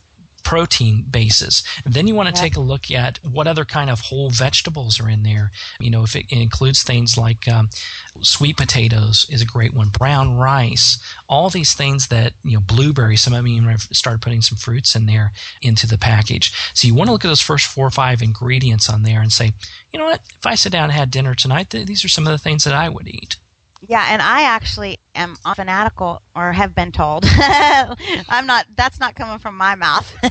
protein 0.44 1.04
bases. 1.04 1.64
And 1.86 1.94
then 1.94 2.08
you 2.08 2.16
want 2.16 2.28
to 2.28 2.36
yeah. 2.36 2.42
take 2.42 2.56
a 2.56 2.62
look 2.62 2.92
at 2.92 3.18
what 3.24 3.48
other 3.48 3.66
kind 3.66 3.90
of 3.90 4.02
whole 4.02 4.30
vegetables 4.30 5.00
are 5.00 5.10
in 5.10 5.24
there. 5.24 5.52
You 5.80 5.90
know, 5.90 6.04
if 6.04 6.16
it 6.16 6.32
includes 6.32 6.84
things 6.84 7.18
like 7.18 7.48
um, 7.48 7.70
sweet 8.22 8.58
potatoes 8.58 9.28
is 9.30 9.42
a 9.42 9.46
great 9.46 9.74
one, 9.74 9.90
brown 9.90 10.38
rice, 10.38 11.02
all 11.28 11.50
these 11.50 11.74
things 11.74 12.08
that, 12.08 12.34
you 12.44 12.54
know, 12.58 12.60
blueberries, 12.60 13.22
some 13.22 13.34
of 13.34 13.38
them 13.38 13.48
even 13.48 13.78
started 13.78 14.22
putting 14.22 14.42
some 14.42 14.58
fruits 14.58 14.96
in 14.96 15.06
there 15.06 15.32
into 15.62 15.88
the 15.88 15.98
package. 15.98 16.54
So 16.74 16.88
you 16.88 16.96
want 16.96 17.08
to 17.08 17.14
look 17.14 17.26
at 17.26 17.30
those 17.30 17.42
first 17.42 17.68
four 17.68 17.88
or 17.88 17.92
five 17.92 18.22
ingredients 18.22 18.90
on 18.90 19.04
there 19.04 19.22
and 19.22 19.32
say, 19.32 19.54
you 19.92 20.00
know 20.00 20.06
what, 20.06 20.22
if 20.36 20.46
I 20.46 20.56
sit 20.56 20.72
down 20.72 20.86
and 20.86 20.94
had 20.94 21.12
dinner 21.12 21.36
tonight, 21.36 21.70
th- 21.70 21.88
these 21.88 22.04
are 22.04 22.10
some 22.10 22.28
of 22.28 22.32
the 22.32 22.38
things 22.38 22.64
that 22.64 22.74
I 22.74 22.90
would 22.90 23.08
eat. 23.08 23.38
Yeah, 23.86 24.06
and 24.10 24.22
I 24.22 24.44
actually 24.44 25.00
am 25.14 25.36
fanatical, 25.36 26.22
or 26.36 26.54
have 26.54 26.74
been 26.74 26.94
told. 26.94 27.26
I'm 28.30 28.46
not. 28.48 28.66
That's 28.78 28.98
not 29.00 29.16
coming 29.16 29.40
from 29.40 29.58
my 29.58 29.76
mouth. 29.76 30.10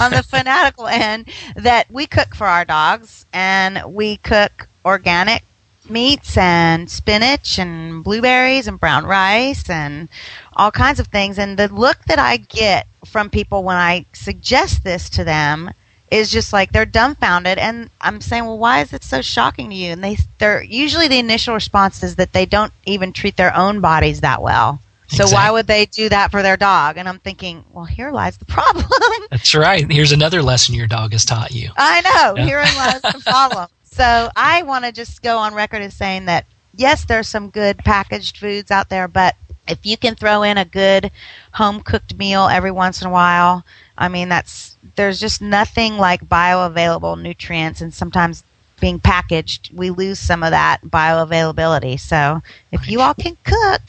On 0.00 0.12
the 0.12 0.22
fanatical 0.22 0.86
end, 0.86 1.28
that 1.56 1.90
we 1.90 2.06
cook 2.06 2.36
for 2.36 2.46
our 2.46 2.64
dogs, 2.64 3.26
and 3.32 3.82
we 3.92 4.18
cook 4.18 4.68
organic 4.84 5.42
meats 5.90 6.36
and 6.36 6.88
spinach 6.88 7.58
and 7.58 8.04
blueberries 8.04 8.68
and 8.68 8.78
brown 8.78 9.06
rice 9.06 9.68
and 9.68 10.08
all 10.54 10.70
kinds 10.70 11.00
of 11.00 11.08
things. 11.08 11.36
And 11.36 11.58
the 11.58 11.66
look 11.68 12.04
that 12.04 12.20
I 12.20 12.36
get 12.36 12.86
from 13.04 13.28
people 13.28 13.64
when 13.64 13.76
I 13.76 14.06
suggest 14.12 14.84
this 14.84 15.08
to 15.10 15.24
them 15.24 15.72
is 16.10 16.30
just 16.30 16.52
like 16.52 16.72
they're 16.72 16.86
dumbfounded 16.86 17.58
and 17.58 17.90
i'm 18.00 18.20
saying 18.20 18.44
well 18.44 18.58
why 18.58 18.80
is 18.80 18.92
it 18.92 19.04
so 19.04 19.22
shocking 19.22 19.70
to 19.70 19.76
you? 19.76 19.92
And 19.92 20.02
they 20.02 20.16
they're 20.38 20.62
usually 20.62 21.08
the 21.08 21.18
initial 21.18 21.54
response 21.54 22.02
is 22.02 22.16
that 22.16 22.32
they 22.32 22.46
don't 22.46 22.72
even 22.86 23.12
treat 23.12 23.36
their 23.36 23.54
own 23.54 23.80
bodies 23.80 24.20
that 24.20 24.42
well. 24.42 24.80
So 25.10 25.24
exactly. 25.24 25.34
why 25.34 25.50
would 25.52 25.66
they 25.66 25.86
do 25.86 26.10
that 26.10 26.30
for 26.30 26.42
their 26.42 26.56
dog? 26.56 26.96
And 26.96 27.08
i'm 27.08 27.18
thinking 27.20 27.64
well 27.70 27.84
here 27.84 28.10
lies 28.10 28.36
the 28.36 28.44
problem. 28.44 28.86
That's 29.30 29.54
right. 29.54 29.90
Here's 29.90 30.12
another 30.12 30.42
lesson 30.42 30.74
your 30.74 30.86
dog 30.86 31.12
has 31.12 31.24
taught 31.24 31.52
you. 31.52 31.70
I 31.76 32.00
know. 32.02 32.36
Yeah. 32.36 32.46
herein 32.46 32.76
lies 32.76 33.02
the 33.02 33.22
problem. 33.24 33.68
So 33.90 34.30
i 34.36 34.62
want 34.62 34.84
to 34.84 34.92
just 34.92 35.22
go 35.22 35.38
on 35.38 35.54
record 35.54 35.82
as 35.82 35.94
saying 35.94 36.26
that 36.26 36.46
yes 36.76 37.04
there's 37.04 37.26
some 37.26 37.50
good 37.50 37.78
packaged 37.78 38.36
foods 38.36 38.70
out 38.70 38.90
there 38.90 39.08
but 39.08 39.34
if 39.66 39.84
you 39.84 39.96
can 39.96 40.14
throw 40.14 40.44
in 40.44 40.56
a 40.56 40.64
good 40.64 41.10
home 41.52 41.80
cooked 41.80 42.16
meal 42.16 42.46
every 42.46 42.70
once 42.70 43.00
in 43.02 43.08
a 43.08 43.10
while 43.10 43.64
i 43.96 44.08
mean 44.08 44.28
that's 44.28 44.67
there's 44.96 45.20
just 45.20 45.40
nothing 45.40 45.96
like 45.96 46.22
bioavailable 46.28 47.20
nutrients 47.20 47.80
and 47.80 47.92
sometimes 47.92 48.44
being 48.80 48.98
packaged 49.00 49.70
we 49.74 49.90
lose 49.90 50.18
some 50.18 50.42
of 50.42 50.50
that 50.52 50.80
bioavailability. 50.84 51.98
So 51.98 52.42
if 52.72 52.88
you 52.88 53.00
all 53.00 53.14
can 53.14 53.36
cook 53.44 53.82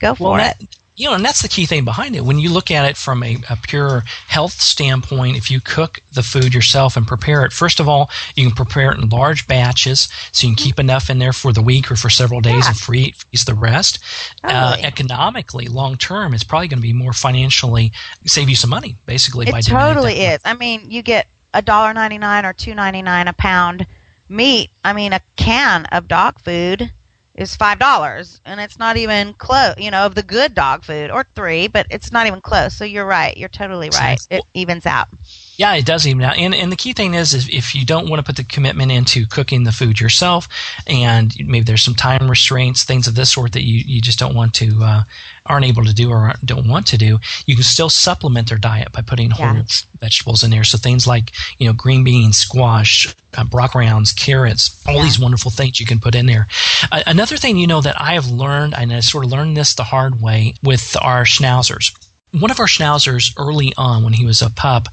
go 0.00 0.14
for 0.14 0.30
well, 0.30 0.34
it. 0.36 0.58
that, 0.58 0.76
you 0.96 1.08
know, 1.08 1.14
and 1.14 1.24
that's 1.24 1.42
the 1.42 1.48
key 1.48 1.66
thing 1.66 1.84
behind 1.84 2.14
it. 2.14 2.24
When 2.24 2.38
you 2.38 2.50
look 2.50 2.70
at 2.70 2.88
it 2.88 2.96
from 2.96 3.22
a, 3.24 3.36
a, 3.50 3.56
pure 3.56 4.04
health 4.28 4.52
standpoint, 4.52 5.36
if 5.36 5.50
you 5.50 5.60
cook 5.60 6.00
the 6.12 6.22
food 6.22 6.54
yourself 6.54 6.96
and 6.96 7.06
prepare 7.06 7.44
it, 7.44 7.52
first 7.52 7.80
of 7.80 7.88
all, 7.88 8.10
you 8.36 8.46
can 8.46 8.54
prepare 8.54 8.92
it 8.92 9.00
in 9.00 9.08
large 9.08 9.46
batches, 9.48 10.08
so 10.30 10.46
you 10.46 10.54
can 10.54 10.64
keep 10.64 10.78
enough 10.78 11.10
in 11.10 11.18
there 11.18 11.32
for 11.32 11.52
the 11.52 11.62
week 11.62 11.90
or 11.90 11.96
for 11.96 12.10
several 12.10 12.40
days 12.40 12.64
yeah. 12.64 12.68
and 12.68 12.78
free, 12.78 13.12
freeze 13.12 13.44
the 13.44 13.54
rest. 13.54 13.98
Uh, 14.44 14.76
economically, 14.80 15.66
long 15.66 15.96
term, 15.96 16.32
it's 16.32 16.44
probably 16.44 16.68
going 16.68 16.78
to 16.78 16.82
be 16.82 16.92
more 16.92 17.12
financially 17.12 17.92
save 18.24 18.48
you 18.48 18.56
some 18.56 18.70
money, 18.70 18.96
basically. 19.04 19.46
By 19.46 19.62
doing 19.62 19.76
it 19.76 19.80
by 19.80 19.94
totally 19.94 20.20
is. 20.20 20.40
I 20.44 20.54
mean, 20.54 20.90
you 20.90 21.02
get 21.02 21.28
a 21.52 21.62
dollar 21.62 21.92
ninety 21.92 22.18
nine 22.18 22.44
or 22.44 22.52
two 22.52 22.74
ninety 22.74 23.02
nine 23.02 23.26
a 23.26 23.32
pound 23.32 23.86
meat. 24.28 24.70
I 24.84 24.92
mean, 24.92 25.12
a 25.12 25.20
can 25.36 25.86
of 25.86 26.06
dog 26.06 26.38
food 26.38 26.92
is 27.34 27.56
five 27.56 27.78
dollars 27.78 28.40
and 28.44 28.60
it's 28.60 28.78
not 28.78 28.96
even 28.96 29.34
close 29.34 29.74
you 29.78 29.90
know 29.90 30.06
of 30.06 30.14
the 30.14 30.22
good 30.22 30.54
dog 30.54 30.84
food 30.84 31.10
or 31.10 31.26
three 31.34 31.66
but 31.68 31.86
it's 31.90 32.12
not 32.12 32.26
even 32.26 32.40
close. 32.40 32.74
So 32.74 32.84
you're 32.84 33.06
right. 33.06 33.36
You're 33.36 33.48
totally 33.48 33.90
right. 33.90 34.18
It 34.30 34.44
evens 34.54 34.86
out 34.86 35.08
Yeah, 35.56 35.74
it 35.74 35.86
does 35.86 36.06
even 36.06 36.18
now. 36.18 36.32
And, 36.32 36.54
and 36.54 36.72
the 36.72 36.76
key 36.76 36.92
thing 36.92 37.14
is, 37.14 37.32
is 37.32 37.48
if 37.48 37.74
you 37.74 37.86
don't 37.86 38.08
want 38.08 38.18
to 38.18 38.24
put 38.24 38.36
the 38.36 38.44
commitment 38.44 38.90
into 38.90 39.26
cooking 39.26 39.62
the 39.64 39.72
food 39.72 40.00
yourself, 40.00 40.48
and 40.86 41.32
maybe 41.38 41.64
there's 41.64 41.82
some 41.82 41.94
time 41.94 42.28
restraints, 42.28 42.82
things 42.84 43.06
of 43.06 43.14
this 43.14 43.32
sort 43.32 43.52
that 43.52 43.62
you, 43.62 43.78
you 43.86 44.00
just 44.00 44.18
don't 44.18 44.34
want 44.34 44.54
to, 44.54 44.78
uh, 44.82 45.04
aren't 45.46 45.66
able 45.66 45.84
to 45.84 45.94
do 45.94 46.10
or 46.10 46.32
don't 46.44 46.66
want 46.68 46.86
to 46.88 46.98
do, 46.98 47.20
you 47.46 47.54
can 47.54 47.64
still 47.64 47.90
supplement 47.90 48.48
their 48.48 48.58
diet 48.58 48.90
by 48.92 49.00
putting 49.02 49.30
whole 49.30 49.54
Yeah. 49.54 49.62
vegetables 50.00 50.42
in 50.42 50.50
there. 50.50 50.64
So 50.64 50.76
things 50.78 51.06
like, 51.06 51.32
you 51.58 51.66
know, 51.68 51.72
green 51.72 52.02
beans, 52.02 52.38
squash, 52.38 53.14
uh, 53.36 53.44
broccoli 53.44 53.84
rounds, 53.84 54.12
carrots, 54.12 54.82
all 54.86 55.02
these 55.02 55.18
wonderful 55.20 55.50
things 55.50 55.78
you 55.78 55.86
can 55.86 56.00
put 56.00 56.14
in 56.14 56.26
there. 56.26 56.48
Uh, 56.90 57.02
another 57.06 57.36
thing, 57.36 57.58
you 57.58 57.66
know, 57.66 57.80
that 57.80 58.00
I 58.00 58.14
have 58.14 58.28
learned, 58.30 58.74
and 58.74 58.92
I 58.92 59.00
sort 59.00 59.24
of 59.24 59.30
learned 59.30 59.56
this 59.56 59.74
the 59.74 59.84
hard 59.84 60.20
way 60.20 60.54
with 60.62 60.96
our 61.00 61.24
schnauzers 61.24 61.92
one 62.40 62.50
of 62.50 62.60
our 62.60 62.66
schnauzers 62.66 63.32
early 63.36 63.72
on 63.76 64.02
when 64.02 64.12
he 64.12 64.26
was 64.26 64.42
a 64.42 64.50
pup, 64.50 64.88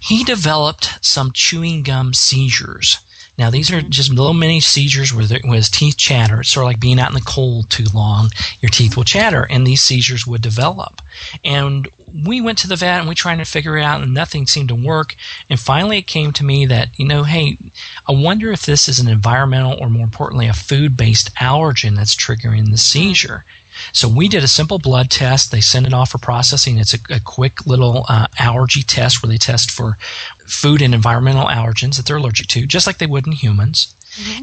he 0.00 0.24
developed 0.24 0.98
some 1.04 1.32
chewing 1.32 1.82
gum 1.82 2.14
seizures. 2.14 2.98
Now 3.38 3.50
these 3.50 3.70
are 3.70 3.80
mm-hmm. 3.80 3.90
just 3.90 4.10
little 4.10 4.32
mini 4.32 4.60
seizures 4.60 5.12
where, 5.12 5.26
where 5.26 5.56
his 5.56 5.68
teeth 5.68 5.98
chatter. 5.98 6.40
It's 6.40 6.48
sort 6.48 6.64
of 6.64 6.68
like 6.68 6.80
being 6.80 6.98
out 6.98 7.10
in 7.10 7.14
the 7.14 7.20
cold 7.20 7.68
too 7.68 7.84
long. 7.92 8.30
Your 8.62 8.70
teeth 8.70 8.96
will 8.96 9.04
chatter, 9.04 9.46
and 9.50 9.66
these 9.66 9.82
seizures 9.82 10.26
would 10.26 10.40
develop. 10.40 11.02
And 11.44 11.86
we 12.24 12.40
went 12.40 12.56
to 12.58 12.68
the 12.68 12.76
vet 12.76 13.00
and 13.00 13.08
we 13.08 13.14
tried 13.14 13.36
to 13.36 13.44
figure 13.44 13.76
it 13.76 13.84
out, 13.84 14.02
and 14.02 14.14
nothing 14.14 14.46
seemed 14.46 14.70
to 14.70 14.74
work. 14.74 15.16
And 15.50 15.60
finally, 15.60 15.98
it 15.98 16.06
came 16.06 16.32
to 16.32 16.44
me 16.44 16.64
that 16.66 16.88
you 16.98 17.06
know, 17.06 17.24
hey, 17.24 17.58
I 18.08 18.12
wonder 18.12 18.52
if 18.52 18.64
this 18.64 18.88
is 18.88 19.00
an 19.00 19.08
environmental 19.08 19.78
or 19.78 19.90
more 19.90 20.04
importantly, 20.04 20.48
a 20.48 20.54
food-based 20.54 21.34
allergen 21.34 21.94
that's 21.94 22.16
triggering 22.16 22.64
the 22.64 22.70
mm-hmm. 22.70 22.76
seizure. 22.76 23.44
So 23.92 24.08
we 24.08 24.28
did 24.28 24.44
a 24.44 24.48
simple 24.48 24.78
blood 24.78 25.10
test. 25.10 25.50
They 25.50 25.60
send 25.60 25.86
it 25.86 25.94
off 25.94 26.10
for 26.10 26.18
processing. 26.18 26.78
It's 26.78 26.94
a, 26.94 26.98
a 27.10 27.20
quick 27.20 27.66
little 27.66 28.04
uh, 28.08 28.26
allergy 28.38 28.82
test 28.82 29.22
where 29.22 29.28
they 29.28 29.38
test 29.38 29.70
for 29.70 29.96
food 30.46 30.82
and 30.82 30.94
environmental 30.94 31.46
allergens 31.46 31.96
that 31.96 32.06
they're 32.06 32.16
allergic 32.16 32.46
to, 32.48 32.66
just 32.66 32.86
like 32.86 32.98
they 32.98 33.06
would 33.06 33.26
in 33.26 33.32
humans. 33.32 33.94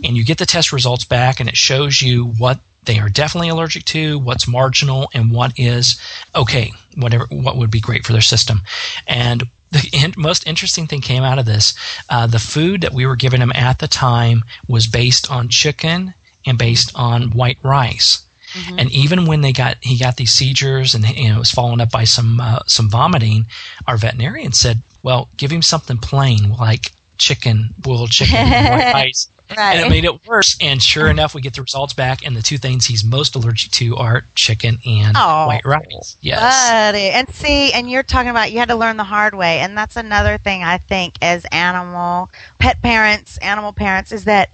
And 0.04 0.16
you 0.16 0.24
get 0.24 0.38
the 0.38 0.46
test 0.46 0.72
results 0.72 1.04
back, 1.04 1.40
and 1.40 1.50
it 1.50 1.58
shows 1.58 2.02
you 2.02 2.26
what 2.26 2.60
they 2.84 3.00
are 3.00 3.10
definitely 3.10 3.50
allergic 3.50 3.86
to, 3.86 4.20
what's 4.20 4.48
marginal, 4.48 5.10
and 5.14 5.32
what 5.32 5.58
is 5.58 6.00
okay, 6.36 6.74
whatever 6.96 7.26
what 7.30 7.58
would 7.58 7.72
be 7.72 7.80
great 7.80 8.06
for 8.06 8.12
their 8.12 8.22
system. 8.22 8.62
And 9.08 9.50
the 9.72 9.90
in- 9.94 10.14
most 10.18 10.46
interesting 10.46 10.88
thing 10.88 11.02
came 11.02 11.24
out 11.24 11.40
of 11.40 11.46
this: 11.46 11.74
uh, 12.10 12.28
the 12.28 12.40
food 12.40 12.82
that 12.82 12.94
we 12.94 13.06
were 13.06 13.16
giving 13.16 13.40
them 13.40 13.54
at 13.56 13.80
the 13.80 13.88
time 13.88 14.44
was 14.68 14.88
based 14.88 15.32
on 15.32 15.50
chicken 15.50 16.14
and 16.46 16.58
based 16.58 16.92
on 16.96 17.32
white 17.32 17.58
rice. 17.64 18.28
And 18.78 18.92
even 18.92 19.26
when 19.26 19.42
they 19.42 19.52
got 19.54 19.78
he 19.82 19.98
got 19.98 20.18
these 20.18 20.32
seizures 20.32 20.94
and 20.96 21.04
you 21.18 21.30
know, 21.30 21.36
it 21.38 21.40
was 21.40 21.52
followed 21.52 21.82
up 21.82 21.92
by 21.92 22.04
some 22.04 22.40
uh, 22.40 22.60
some 22.68 22.90
vomiting, 22.90 23.48
our 23.88 23.98
veterinarian 23.98 24.52
said, 24.52 24.84
"Well, 25.02 25.30
give 25.38 25.52
him 25.52 25.62
something 25.62 25.98
plain 25.98 26.52
like 26.52 26.92
chicken, 27.18 27.74
boiled 27.78 28.12
chicken, 28.12 28.36
and 28.36 28.70
white 28.80 28.94
rice." 29.06 29.30
Right. 29.56 29.76
And 29.78 29.86
it 29.86 29.90
made 29.90 30.06
it 30.06 30.26
worse. 30.26 30.58
And 30.62 30.82
sure 30.82 31.10
enough, 31.10 31.36
we 31.36 31.42
get 31.42 31.54
the 31.54 31.62
results 31.62 31.94
back, 31.94 32.26
and 32.26 32.36
the 32.36 32.42
two 32.42 32.58
things 32.58 32.86
he's 32.86 33.04
most 33.04 33.36
allergic 33.36 33.72
to 33.72 33.96
are 33.98 34.24
chicken 34.36 34.80
and 34.86 35.16
Oh. 35.20 35.48
white 35.48 35.66
rice. 35.66 36.16
Yes. 36.22 36.70
Buddy. 36.72 37.10
And 37.10 37.30
see, 37.34 37.72
and 37.74 37.92
you're 37.92 38.04
talking 38.04 38.30
about 38.30 38.52
you 38.52 38.60
had 38.60 38.70
to 38.70 38.76
learn 38.76 38.98
the 38.98 39.04
hard 39.04 39.36
way. 39.36 39.60
And 39.60 39.78
that's 39.78 39.96
another 39.98 40.38
thing 40.38 40.64
I 40.64 40.78
think 40.78 41.16
as 41.22 41.46
animal 41.52 42.32
pet 42.58 42.82
parents, 42.82 43.38
animal 43.40 43.74
parents, 43.74 44.12
is 44.12 44.24
that 44.24 44.50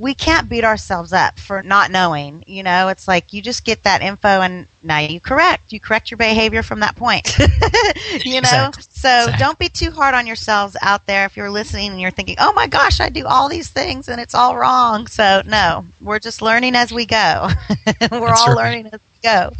we 0.00 0.14
can't 0.14 0.48
beat 0.48 0.64
ourselves 0.64 1.12
up 1.12 1.38
for 1.38 1.62
not 1.62 1.90
knowing. 1.90 2.42
You 2.46 2.62
know, 2.62 2.88
it's 2.88 3.06
like 3.06 3.34
you 3.34 3.42
just 3.42 3.66
get 3.66 3.84
that 3.84 4.00
info 4.00 4.40
and 4.40 4.66
now 4.82 4.98
you 5.00 5.20
correct. 5.20 5.72
You 5.72 5.78
correct 5.78 6.10
your 6.10 6.16
behavior 6.16 6.62
from 6.62 6.80
that 6.80 6.96
point. 6.96 7.36
you 8.24 8.40
know? 8.40 8.72
Exactly. 8.72 8.84
So 8.88 9.28
Exactly. 9.28 9.34
don't 9.36 9.58
be 9.58 9.68
too 9.68 9.90
hard 9.90 10.14
on 10.14 10.26
yourselves 10.26 10.76
out 10.80 11.06
there 11.06 11.26
if 11.26 11.36
you're 11.36 11.50
listening 11.50 11.90
and 11.92 12.00
you're 12.00 12.10
thinking, 12.10 12.36
oh 12.40 12.52
my 12.54 12.66
gosh, 12.66 13.00
I 13.00 13.10
do 13.10 13.26
all 13.26 13.48
these 13.50 13.68
things 13.68 14.08
and 14.08 14.20
it's 14.20 14.34
all 14.34 14.56
wrong. 14.56 15.06
So 15.06 15.42
no, 15.46 15.84
we're 16.00 16.18
just 16.18 16.40
learning 16.40 16.76
as 16.76 16.92
we 16.92 17.04
go. 17.04 17.48
we're 18.10 18.28
That's 18.28 18.34
all 18.34 18.54
right. 18.54 18.56
learning 18.56 18.86
as 18.86 19.00
we 19.00 19.28
go. 19.28 19.52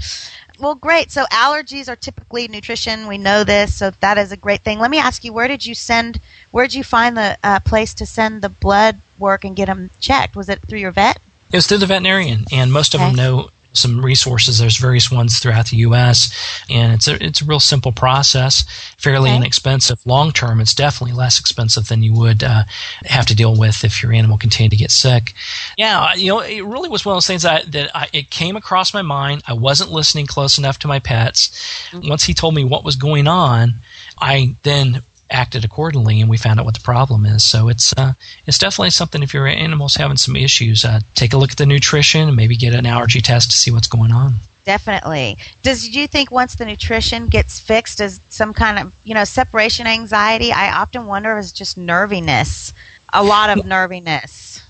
Well, 0.59 0.75
great. 0.75 1.11
So 1.11 1.25
allergies 1.27 1.89
are 1.89 1.97
typically 1.97 2.49
nutrition. 2.49 3.07
We 3.09 3.19
know 3.19 3.45
this, 3.45 3.75
so 3.75 3.91
that 4.01 4.19
is 4.19 4.33
a 4.33 4.37
great 4.37 4.61
thing. 4.63 4.79
Let 4.79 4.91
me 4.91 4.99
ask 4.99 5.25
you, 5.25 5.33
where 5.33 5.49
did 5.49 5.67
you 5.67 5.75
send? 5.75 6.21
Where 6.51 6.67
did 6.67 6.75
you 6.75 6.85
find 6.85 7.17
the 7.17 7.39
uh, 7.43 7.61
place 7.61 7.95
to 7.95 8.07
send 8.07 8.43
the 8.43 8.49
blood 8.49 9.01
work 9.21 9.45
and 9.45 9.55
get 9.55 9.67
them 9.67 9.91
checked? 10.01 10.35
Was 10.35 10.49
it 10.49 10.61
through 10.69 10.81
your 10.81 10.93
vet? 10.93 11.19
It 11.53 11.57
was 11.57 11.67
through 11.67 11.79
the 11.79 11.87
veterinarian, 11.87 12.47
and 12.53 12.73
most 12.73 12.95
of 12.95 13.01
Okay. 13.01 13.09
them 13.11 13.17
know 13.17 13.51
some 13.73 14.05
resources. 14.05 14.59
There's 14.59 14.77
various 14.79 15.13
ones 15.13 15.39
throughout 15.39 15.67
the 15.67 15.77
U.S., 15.79 16.33
and 16.69 16.93
it's 16.93 17.07
a 17.07 17.25
it's 17.25 17.41
a 17.41 17.45
real 17.45 17.61
simple 17.61 17.93
process, 17.93 18.65
fairly 18.99 19.31
Okay. 19.31 19.37
inexpensive. 19.37 19.99
Long 20.05 20.33
term, 20.33 20.61
it's 20.61 20.75
definitely 20.75 21.17
less 21.17 21.39
expensive 21.39 21.87
than 21.89 22.03
you 22.03 22.13
would 22.15 22.43
uh, 22.43 22.65
have 23.05 23.27
to 23.27 23.35
deal 23.35 23.57
with 23.57 23.85
if 23.85 24.03
your 24.03 24.13
animal 24.13 24.39
continued 24.39 24.71
to 24.73 24.77
get 24.77 24.91
sick. 24.91 25.35
Yeah, 25.77 26.15
you 26.15 26.29
know, 26.29 26.41
it 26.41 26.63
really 26.65 26.89
was 26.89 27.05
one 27.05 27.13
of 27.13 27.17
those 27.17 27.29
things 27.29 27.43
that 27.43 27.71
that 27.73 27.97
I, 27.97 28.09
it 28.13 28.31
came 28.31 28.57
across 28.57 28.93
my 28.95 29.03
mind. 29.03 29.43
I 29.47 29.53
wasn't 29.53 29.93
listening 29.93 30.27
close 30.27 30.59
enough 30.59 30.79
to 30.81 30.89
my 30.89 30.99
pets. 30.99 31.89
Once 31.93 32.25
he 32.25 32.35
told 32.35 32.55
me 32.55 32.65
what 32.65 32.85
was 32.85 32.97
going 32.97 33.29
on, 33.29 33.75
I 34.21 34.57
then 34.65 35.03
acted 35.31 35.65
accordingly, 35.65 36.21
and 36.21 36.29
we 36.29 36.37
found 36.37 36.59
out 36.59 36.67
what 36.67 36.75
the 36.75 36.81
problem 36.81 37.25
is. 37.25 37.45
So 37.45 37.69
it's 37.69 37.93
uh, 37.97 38.15
it's 38.47 38.59
definitely 38.59 38.91
something. 38.91 39.23
If 39.23 39.35
your 39.35 39.47
animal's 39.47 39.95
having 39.95 40.17
some 40.17 40.37
issues, 40.37 40.85
uh, 40.85 41.01
take 41.15 41.33
a 41.33 41.39
look 41.39 41.53
at 41.53 41.59
the 41.59 41.67
nutrition 41.67 42.29
and 42.29 42.37
maybe 42.37 42.57
get 42.57 42.75
an 42.75 42.87
allergy 42.87 43.21
test 43.21 43.51
to 43.51 43.57
see 43.57 43.71
what's 43.71 43.89
going 43.89 44.13
on. 44.13 44.35
Definitely. 44.65 45.39
Does 45.63 45.89
do 45.89 45.99
you 45.99 46.07
think 46.07 46.31
once 46.31 46.55
the 46.55 46.67
nutrition 46.67 47.29
gets 47.29 47.59
fixed, 47.59 47.99
does 47.99 48.21
some 48.29 48.53
kind 48.53 48.79
of 48.79 48.93
you 49.05 49.15
know 49.15 49.25
separation 49.25 49.87
anxiety? 49.87 50.53
I 50.53 50.73
often 50.81 51.07
wonder 51.07 51.37
if 51.39 51.45
it's 51.45 51.53
just 51.53 51.77
nerviness, 51.77 52.73
a 53.13 53.23
lot 53.25 53.51
of 53.51 53.65
nerviness. 53.65 54.63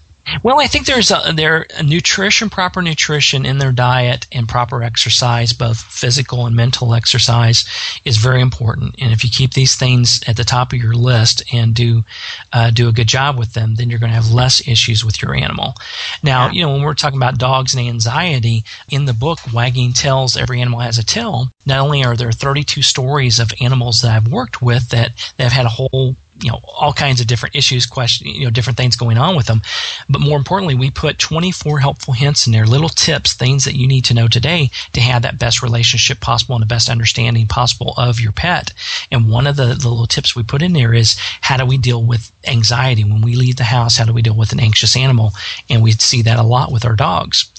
Well, 0.43 0.61
I 0.61 0.67
think 0.67 0.87
there's 0.87 1.11
a, 1.11 1.33
there 1.35 1.67
a 1.77 1.83
nutrition, 1.83 2.51
proper 2.51 2.83
nutrition 2.83 3.45
in 3.45 3.59
their 3.59 3.73
diet, 3.73 4.27
and 4.33 4.49
proper 4.49 4.83
exercise, 4.83 5.53
both 5.53 5.81
physical 5.81 6.47
and 6.47 6.55
mental 6.55 6.95
exercise, 6.95 7.65
is 8.05 8.17
very 8.17 8.41
important. 8.41 8.95
And 8.99 9.13
if 9.13 9.25
you 9.25 9.31
keep 9.31 9.53
these 9.53 9.75
things 9.77 10.21
at 10.27 10.37
the 10.37 10.45
top 10.45 10.73
of 10.73 10.79
your 10.79 10.95
list 10.95 11.43
and 11.53 11.75
do 11.75 12.05
uh, 12.53 12.71
do 12.71 12.89
a 12.89 12.93
good 12.93 13.09
job 13.09 13.39
with 13.39 13.55
them, 13.55 13.75
then 13.75 13.91
you're 13.91 13.99
going 13.99 14.13
to 14.13 14.17
have 14.17 14.33
less 14.33 14.67
issues 14.69 15.05
with 15.05 15.21
your 15.23 15.35
animal. 15.35 15.75
Now, 16.23 16.51
you 16.51 16.63
know 16.63 16.73
when 16.73 16.83
we're 16.83 16.95
talking 16.95 17.19
about 17.19 17.39
dogs 17.39 17.75
and 17.75 17.87
anxiety 17.87 18.65
in 18.89 19.07
the 19.07 19.15
book, 19.15 19.41
Wagging 19.53 19.93
Tails, 19.93 20.37
every 20.37 20.61
animal 20.61 20.81
has 20.81 20.99
a 20.99 21.05
tale. 21.05 21.51
Not 21.67 21.81
only 21.81 22.05
are 22.05 22.17
there 22.17 22.33
32 22.33 22.83
stories 22.83 23.41
of 23.41 23.53
animals 23.61 24.01
that 24.01 24.15
I've 24.15 24.33
worked 24.33 24.63
with 24.63 24.91
that 24.91 25.13
that 25.37 25.45
have 25.45 25.53
had 25.53 25.67
a 25.67 25.71
whole 25.71 26.17
you 26.43 26.51
know 26.51 26.61
all 26.65 26.93
kinds 26.93 27.21
of 27.21 27.27
different 27.27 27.55
issues 27.55 27.87
question 27.87 28.27
you 28.29 28.45
know 28.45 28.51
different 28.51 28.77
things 28.77 28.97
going 28.97 29.19
on 29.19 29.37
with 29.37 29.47
them. 29.47 29.63
But 30.09 30.21
more 30.21 30.39
importantly 30.39 30.75
we 30.75 30.91
put 30.91 31.19
24 31.19 31.81
helpful 31.81 32.15
hints 32.15 32.47
in 32.47 32.53
there 32.53 32.67
little 32.67 32.89
tips 32.89 33.35
things 33.35 33.65
that 33.65 33.77
you 33.77 33.87
need 33.87 34.05
to 34.07 34.15
know 34.15 34.29
today 34.29 34.71
to 34.93 35.01
have 35.01 35.23
that 35.23 35.39
best 35.39 35.63
relationship 35.63 36.21
possible 36.21 36.55
and 36.55 36.63
the 36.63 36.67
best 36.67 36.89
understanding 36.89 37.47
possible 37.47 37.95
of 37.97 38.21
your 38.21 38.33
pet. 38.33 38.73
And 39.11 39.31
one 39.31 39.47
of 39.47 39.57
the, 39.57 39.67
the 39.67 39.89
little 39.89 40.07
tips 40.07 40.37
we 40.37 40.43
put 40.43 40.63
in 40.63 40.73
there 40.73 40.95
is 40.95 41.17
how 41.41 41.57
do 41.57 41.67
we 41.67 41.79
deal 41.79 42.03
with 42.03 42.33
anxiety? 42.45 43.05
When 43.05 43.23
we 43.23 43.35
leave 43.35 43.57
the 43.57 43.65
house 43.65 43.97
how 43.97 44.05
do 44.05 44.13
we 44.13 44.23
deal 44.23 44.37
with 44.37 44.53
an 44.53 44.61
anxious 44.61 44.97
animal? 44.97 45.33
And 45.69 45.83
we 45.83 45.93
see 45.93 46.23
that 46.23 46.39
a 46.39 46.43
lot 46.43 46.73
with 46.73 46.85
our 46.85 46.97
dogs 46.97 47.51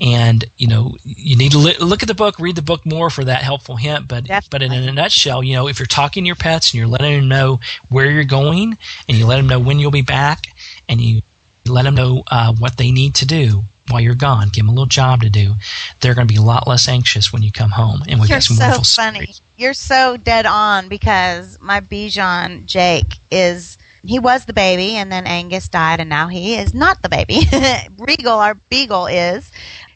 and 0.00 0.44
you 0.58 0.66
know 0.66 0.96
you 1.04 1.36
need 1.36 1.52
to 1.52 1.58
li- 1.58 1.76
look 1.78 2.02
at 2.02 2.08
the 2.08 2.14
book 2.14 2.38
read 2.38 2.56
the 2.56 2.62
book 2.62 2.84
more 2.86 3.10
for 3.10 3.24
that 3.24 3.42
helpful 3.42 3.76
hint 3.76 4.06
but 4.08 4.26
but 4.50 4.62
in 4.62 4.72
a 4.72 4.92
nutshell 4.92 5.42
you 5.42 5.52
know 5.54 5.68
if 5.68 5.78
you're 5.78 5.86
talking 5.86 6.24
to 6.24 6.26
your 6.26 6.36
pets 6.36 6.70
and 6.72 6.78
you're 6.78 6.86
letting 6.88 7.20
them 7.20 7.28
know 7.28 7.60
where 7.88 8.10
you're 8.10 8.24
going 8.24 8.76
and 9.08 9.16
you 9.18 9.26
let 9.26 9.36
them 9.36 9.46
know 9.46 9.58
when 9.60 9.78
you'll 9.78 9.90
be 9.90 10.02
back 10.02 10.46
and 10.88 11.00
you 11.00 11.22
let 11.66 11.82
them 11.82 11.94
know 11.94 12.22
uh, 12.30 12.52
what 12.54 12.76
they 12.76 12.90
need 12.90 13.14
to 13.14 13.26
do 13.26 13.64
while 13.90 14.00
you're 14.00 14.14
gone 14.14 14.48
give 14.48 14.64
them 14.64 14.68
a 14.68 14.72
little 14.72 14.86
job 14.86 15.20
to 15.22 15.30
do 15.30 15.54
they're 16.00 16.14
going 16.14 16.26
to 16.26 16.32
be 16.32 16.38
a 16.38 16.42
lot 16.44 16.66
less 16.66 16.88
anxious 16.88 17.32
when 17.32 17.42
you 17.42 17.50
come 17.52 17.70
home 17.70 18.02
and 18.08 18.20
we 18.20 18.28
You're 18.28 18.38
got 18.38 18.42
some 18.42 18.56
so 18.56 18.62
wonderful 18.62 18.84
funny. 18.84 19.26
stories. 19.26 19.40
You're 19.56 19.74
so 19.74 20.16
dead 20.16 20.46
on 20.46 20.88
because 20.88 21.58
my 21.60 21.80
Bichon 21.80 22.66
Jake 22.66 23.14
is 23.30 23.77
he 24.04 24.18
was 24.18 24.44
the 24.44 24.52
baby 24.52 24.92
and 24.96 25.10
then 25.10 25.26
Angus 25.26 25.68
died 25.68 26.00
and 26.00 26.08
now 26.08 26.28
he 26.28 26.54
is 26.56 26.74
not 26.74 27.02
the 27.02 27.08
baby. 27.08 27.40
Regal, 27.98 28.38
our 28.38 28.54
beagle 28.54 29.06
is. 29.06 29.50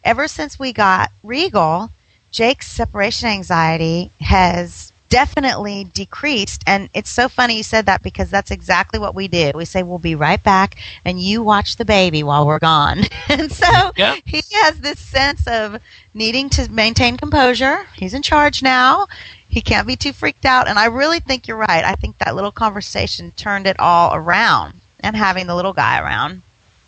Ever 0.05 0.27
since 0.29 0.59
we 0.59 0.73
got 0.73 1.11
Regal, 1.23 1.91
Jake's 2.31 2.71
separation 2.71 3.29
anxiety 3.29 4.11
has 4.21 4.93
definitely 5.09 5.85
decreased 5.93 6.63
and 6.67 6.89
it's 6.95 7.11
so 7.11 7.29
funny 7.29 7.59
you 7.59 7.63
said 7.63 7.85
that 7.85 8.03
because 8.03 8.31
that's 8.31 8.51
exactly 8.51 8.99
what 8.99 9.15
we 9.15 9.29
do. 9.29 9.53
We 9.55 9.67
say 9.67 9.83
we'll 9.83 9.99
be 9.99 10.15
right 10.15 10.43
back 10.43 10.77
and 11.05 11.21
you 11.21 11.43
watch 11.43 11.77
the 11.77 11.85
baby 11.85 12.23
while 12.23 12.47
we're 12.47 12.59
gone. 12.59 13.03
and 13.29 13.53
so 13.53 13.93
Yeah. 13.97 14.17
he 14.25 14.43
has 14.63 14.79
this 14.81 14.99
sense 14.99 15.47
of 15.47 15.77
needing 16.15 16.49
to 16.51 16.71
maintain 16.73 17.19
composure. 17.19 17.85
He's 17.95 18.15
in 18.15 18.23
charge 18.23 18.63
now. 18.63 19.07
He 19.53 19.61
can't 19.61 19.87
be 19.87 19.97
too 19.97 20.15
freaked 20.15 20.47
out. 20.47 20.67
And 20.67 20.79
I 20.79 20.87
really 20.87 21.21
think 21.21 21.47
you're 21.47 21.59
right. 21.59 21.85
I 21.85 21.95
think 21.95 22.17
that 22.19 22.35
little 22.35 22.51
conversation 22.51 23.33
turned 23.33 23.67
it 23.67 23.79
all 23.79 24.15
around 24.15 24.81
and 25.01 25.15
having 25.15 25.47
the 25.47 25.55
little 25.55 25.75
guy 25.75 26.01
around. 26.01 26.41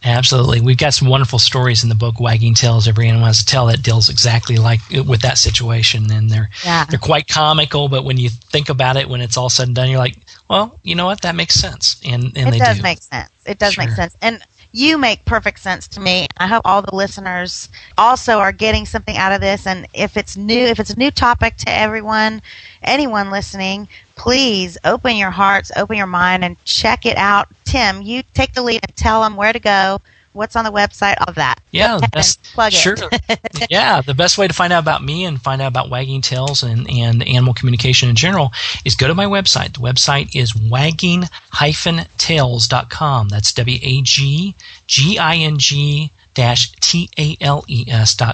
Absolutely. 0.03 0.63
We've 0.63 0.79
got 0.79 0.95
some 0.95 1.09
wonderful 1.09 1.39
stories 1.39 1.83
in 1.83 1.91
the 1.91 1.95
book 1.95 2.21
Wagging 2.21 2.55
Tails 2.55 2.89
Every 2.89 3.07
Animal 3.07 3.27
Has 3.27 3.41
a 3.43 3.45
Tale 3.45 3.67
that 3.67 3.83
deals 3.83 4.09
exactly 4.09 4.57
like 4.57 4.81
uh, 4.97 5.03
with 5.03 5.21
that 5.23 5.37
situation 5.37 6.11
and 6.11 6.31
they're 6.31 6.49
Yeah. 6.65 6.85
they're 6.87 6.99
quite 6.99 7.29
comical, 7.29 7.89
but 7.89 8.05
when 8.05 8.17
you 8.19 8.31
think 8.31 8.71
about 8.71 8.97
it 8.97 9.09
when 9.11 9.21
it's 9.21 9.37
all 9.37 9.51
said 9.51 9.69
and 9.69 9.77
done 9.77 9.91
you're 9.91 9.99
like, 9.99 10.17
well, 10.49 10.79
you 10.83 10.95
know 10.95 11.05
what? 11.07 11.21
That 11.23 11.35
makes 11.35 11.55
sense. 11.55 12.01
And 12.05 12.33
and 12.37 12.53
they 12.53 12.59
do 12.59 12.65
it 12.65 12.67
does 12.67 12.77
do. 12.79 12.83
make 12.83 13.03
sense. 13.03 13.31
It 13.47 13.59
does 13.59 13.77
make 13.77 13.91
sense. 13.91 14.17
And 14.23 14.43
you 14.75 14.99
make 14.99 15.25
perfect 15.25 15.61
sense 15.61 15.87
to 15.87 16.01
me. 16.01 16.27
I 16.37 16.49
hope 16.49 16.63
all 16.65 16.83
the 16.83 16.95
listeners 16.95 17.69
also 17.97 18.39
are 18.39 18.51
getting 18.51 18.85
something 18.87 19.17
out 19.17 19.33
of 19.33 19.41
this. 19.41 19.69
And 19.69 19.87
if 19.95 20.17
it's 20.17 20.37
new, 20.37 20.59
if 20.67 20.81
it's 20.81 20.91
a 20.91 20.99
new 20.99 21.13
topic 21.13 21.57
to 21.59 21.71
everyone, 21.71 22.43
anyone 22.83 23.31
listening, 23.31 23.87
please 24.17 24.77
open 24.85 25.17
your 25.17 25.31
hearts, 25.31 25.71
open 25.77 25.97
your 25.97 26.09
mind, 26.09 26.45
and 26.45 26.63
check 26.65 27.07
it 27.07 27.17
out. 27.17 27.47
Tim, 27.65 28.03
you 28.03 28.25
take 28.35 28.53
the 28.55 28.63
lead 28.63 28.81
and 28.87 28.97
tell 28.97 29.23
them 29.23 29.37
where 29.37 29.53
to 29.53 29.61
go, 29.61 30.01
what's 30.35 30.57
on 30.57 30.65
the 30.65 30.73
website, 30.73 31.15
all 31.21 31.27
of 31.29 31.37
that. 31.37 31.61
Yeah, 31.71 31.95
Go 31.95 32.01
the 32.01 32.05
ahead 32.05 32.13
best, 32.13 32.43
plug 32.55 32.73
it. 32.73 32.77
sure. 32.77 32.97
yeah, 33.71 34.01
the 34.03 34.15
best 34.15 34.37
way 34.37 34.47
to 34.47 34.55
find 34.55 34.73
out 34.73 34.83
about 34.83 35.03
me 35.03 35.25
and 35.25 35.41
find 35.41 35.63
out 35.63 35.69
about 35.69 35.89
wagging 35.91 36.21
tails 36.21 36.63
and, 36.63 36.89
and 36.91 37.27
animal 37.27 37.55
communication 37.55 38.09
in 38.09 38.17
general 38.17 38.53
is 38.85 38.95
go 38.97 39.09
to 39.09 39.15
my 39.15 39.27
website. 39.27 39.73
The 39.75 39.81
website 39.81 40.37
is 40.37 40.55
wagging-tails.com. 40.55 43.29
That's 43.29 43.53
W-A-G-G-I-N-G 43.53 44.55
dash 44.87 44.87
T-A-L-E-S 44.87 46.09
dot 46.09 46.14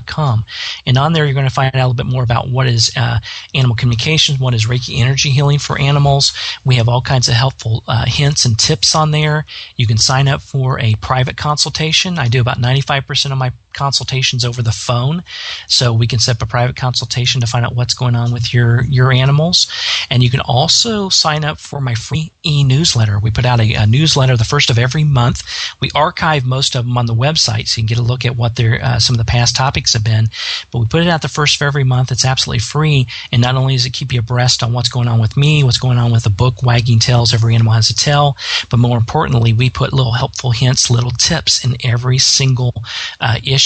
com. 0.06 0.44
And 0.86 0.98
on 0.98 1.12
there, 1.12 1.24
you're 1.24 1.34
going 1.34 1.48
to 1.48 1.54
find 1.54 1.74
out 1.74 1.74
a 1.74 1.86
little 1.86 1.94
bit 1.94 2.06
more 2.06 2.22
about 2.22 2.48
what 2.48 2.66
is 2.66 2.92
uh, 2.96 3.20
animal 3.54 3.76
communications, 3.76 4.38
what 4.38 4.54
is 4.54 4.66
Reiki 4.66 4.98
energy 4.98 5.30
healing 5.30 5.58
for 5.58 5.78
animals. 5.78 6.32
We 6.64 6.76
have 6.76 6.88
all 6.88 7.02
kinds 7.02 7.28
of 7.28 7.34
helpful 7.34 7.82
uh, 7.86 8.06
hints 8.06 8.44
and 8.44 8.58
tips 8.58 8.94
on 8.94 9.10
there. 9.10 9.46
You 9.76 9.86
can 9.86 9.98
sign 9.98 10.28
up 10.28 10.40
for 10.40 10.78
a 10.80 10.94
private 10.96 11.36
consultation. 11.36 12.18
I 12.18 12.28
do 12.28 12.40
about 12.40 12.58
95% 12.58 13.32
of 13.32 13.38
my 13.38 13.52
consultations 13.72 14.44
over 14.44 14.62
the 14.62 14.72
phone. 14.72 15.24
So 15.66 15.92
we 15.92 16.06
can 16.06 16.18
set 16.18 16.36
up 16.36 16.42
a 16.42 16.50
private 16.50 16.76
consultation 16.76 17.40
to 17.40 17.46
find 17.46 17.64
out 17.64 17.74
what's 17.74 17.94
going 17.94 18.16
on 18.16 18.32
with 18.32 18.52
your, 18.52 18.82
your 18.82 19.12
animals. 19.12 19.70
And 20.10 20.22
you 20.22 20.30
can 20.30 20.40
also 20.40 21.08
sign 21.08 21.44
up 21.44 21.58
for 21.58 21.80
my 21.80 21.94
free 21.94 22.32
e-newsletter. 22.44 23.18
We 23.18 23.30
put 23.30 23.46
out 23.46 23.60
a, 23.60 23.74
a 23.74 23.86
newsletter 23.86 24.36
the 24.36 24.44
first 24.44 24.70
of 24.70 24.78
every 24.78 25.04
month. 25.04 25.42
We 25.80 25.90
archive 25.94 26.44
most 26.44 26.74
of 26.74 26.84
them 26.84 26.98
on 26.98 27.06
the 27.06 27.14
website 27.14 27.68
so 27.68 27.80
you 27.80 27.86
can 27.86 27.94
get 27.94 27.98
a 27.98 28.02
look 28.02 28.24
at 28.24 28.36
what 28.36 28.56
their, 28.56 28.82
uh, 28.82 28.98
some 28.98 29.14
of 29.14 29.18
the 29.18 29.30
past 29.30 29.56
topics 29.56 29.92
have 29.92 30.04
been. 30.04 30.26
But 30.70 30.80
we 30.80 30.86
put 30.86 31.02
it 31.02 31.08
out 31.08 31.22
the 31.22 31.28
first 31.28 31.56
of 31.56 31.62
every 31.62 31.84
month. 31.84 32.10
It's 32.10 32.24
absolutely 32.24 32.60
free. 32.60 33.06
And 33.32 33.40
not 33.42 33.54
only 33.54 33.74
does 33.74 33.86
it 33.86 33.92
keep 33.92 34.12
you 34.12 34.20
abreast 34.20 34.62
on 34.62 34.72
what's 34.72 34.88
going 34.88 35.08
on 35.08 35.20
with 35.20 35.36
me, 35.36 35.62
what's 35.64 35.78
going 35.78 35.98
on 35.98 36.12
with 36.12 36.24
the 36.24 36.30
book 36.30 36.62
Wagging 36.62 36.98
Tails, 36.98 37.32
Every 37.32 37.54
Animal 37.54 37.74
Has 37.74 37.90
a 37.90 37.94
Tale, 37.94 38.36
but 38.70 38.78
more 38.78 38.96
importantly, 38.96 39.52
we 39.52 39.70
put 39.70 39.92
little 39.92 40.12
helpful 40.12 40.50
hints, 40.50 40.90
little 40.90 41.10
tips 41.10 41.64
in 41.64 41.76
every 41.84 42.18
single 42.18 42.74
uh, 43.20 43.38
issue. 43.44 43.59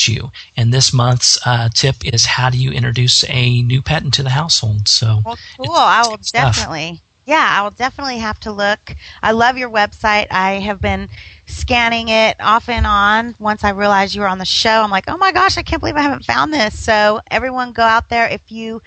And 0.57 0.73
this 0.73 0.93
month's 0.93 1.39
uh, 1.47 1.69
tip 1.69 2.05
is 2.05 2.27
how 2.27 2.51
do 2.51 2.59
you 2.59 2.71
introduce 2.71 3.25
a 3.29 3.63
new 3.63 3.83
pet 3.83 4.03
into 4.03 4.23
the 4.23 4.31
household? 4.31 4.89
So 4.89 5.23
Well, 5.25 5.39
cool. 5.57 5.71
I 5.75 6.07
will 6.07 6.19
definitely. 6.19 7.01
Yeah, 7.27 7.49
I 7.51 7.63
will 7.63 7.71
definitely 7.71 8.19
have 8.19 8.39
to 8.41 8.53
look. 8.53 8.95
I 9.23 9.33
love 9.33 9.57
your 9.57 9.71
website. 9.71 10.27
I 10.31 10.61
have 10.61 10.81
been 10.81 11.09
scanning 11.47 12.09
it 12.09 12.37
off 12.39 12.69
and 12.69 12.87
on. 12.87 13.35
Once 13.39 13.65
I 13.65 13.71
realized 13.71 14.15
you 14.15 14.21
were 14.21 14.29
on 14.29 14.39
the 14.39 14.45
show, 14.45 14.83
I'm 14.83 14.91
like, 14.91 15.09
oh 15.09 15.17
my 15.17 15.33
gosh, 15.33 15.57
I 15.57 15.63
can't 15.63 15.81
believe 15.81 15.97
I 15.97 16.03
haven't 16.03 16.27
found 16.27 16.53
this. 16.53 16.79
So 16.79 17.23
everyone, 17.31 17.73
go 17.73 17.83
out 17.83 18.09
there 18.11 18.29
if 18.29 18.53
you. 18.53 18.83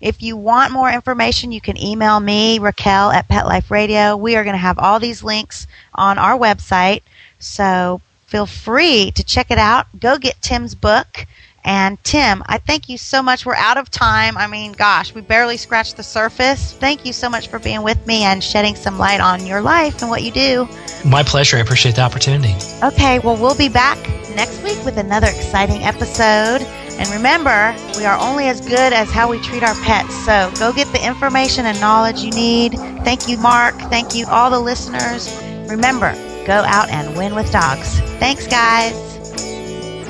If 0.00 0.20
you 0.20 0.36
want 0.36 0.72
more 0.72 0.90
information, 0.90 1.52
you 1.52 1.60
can 1.60 1.80
email 1.80 2.18
me, 2.18 2.58
Raquel 2.58 3.12
at 3.12 3.28
Pet 3.28 3.46
Life 3.46 3.70
Radio. 3.70 4.16
We 4.16 4.34
are 4.34 4.42
going 4.42 4.54
to 4.54 4.58
have 4.58 4.80
all 4.80 4.98
these 4.98 5.22
links 5.22 5.68
on 5.94 6.18
our 6.18 6.36
website. 6.36 7.02
So 7.38 8.00
feel 8.32 8.46
free 8.46 9.10
to 9.10 9.22
check 9.22 9.50
it 9.50 9.58
out. 9.58 9.86
Go 10.00 10.16
get 10.16 10.40
Tim's 10.40 10.74
book. 10.74 11.26
And 11.64 12.02
Tim, 12.02 12.42
I 12.46 12.56
thank 12.56 12.88
you 12.88 12.96
so 12.96 13.22
much. 13.22 13.44
We're 13.44 13.54
out 13.54 13.76
of 13.76 13.90
time. 13.90 14.38
I 14.38 14.46
mean, 14.46 14.72
gosh, 14.72 15.14
we 15.14 15.20
barely 15.20 15.58
scratched 15.58 15.98
the 15.98 16.02
surface. 16.02 16.72
Thank 16.72 17.04
you 17.04 17.12
so 17.12 17.28
much 17.28 17.48
for 17.48 17.58
being 17.58 17.82
with 17.82 18.04
me 18.06 18.22
and 18.22 18.42
shedding 18.42 18.74
some 18.74 18.98
light 18.98 19.20
on 19.20 19.46
your 19.46 19.60
life 19.60 20.00
and 20.00 20.10
what 20.10 20.22
you 20.22 20.32
do. 20.32 20.66
my 21.04 21.22
pleasure. 21.22 21.58
I 21.58 21.60
appreciate 21.60 21.94
the 21.94 22.00
opportunity. 22.00 22.54
Okay, 22.82 23.18
well, 23.18 23.36
we'll 23.36 23.54
be 23.54 23.68
back 23.68 23.98
next 24.34 24.62
week 24.64 24.82
with 24.82 24.96
another 24.96 25.28
exciting 25.28 25.82
episode. 25.82 26.62
And 26.98 27.08
remember, 27.10 27.76
we 27.98 28.06
are 28.06 28.18
only 28.18 28.48
as 28.48 28.62
good 28.62 28.94
as 28.94 29.10
how 29.10 29.30
we 29.30 29.40
treat 29.42 29.62
our 29.62 29.74
pets. 29.82 30.14
So 30.24 30.50
go 30.58 30.72
get 30.72 30.88
the 30.88 31.06
information 31.06 31.66
and 31.66 31.78
knowledge 31.82 32.20
you 32.22 32.30
need. 32.30 32.72
Thank 33.04 33.28
you, 33.28 33.36
Mark. 33.36 33.74
Thank 33.90 34.14
you, 34.14 34.26
all 34.26 34.50
the 34.50 34.58
listeners. 34.58 35.30
Remember, 35.68 36.14
go 36.46 36.64
out 36.66 36.88
and 36.90 37.16
win 37.16 37.34
with 37.34 37.50
dogs. 37.52 38.00
Thanks, 38.18 38.46
guys. 38.46 38.92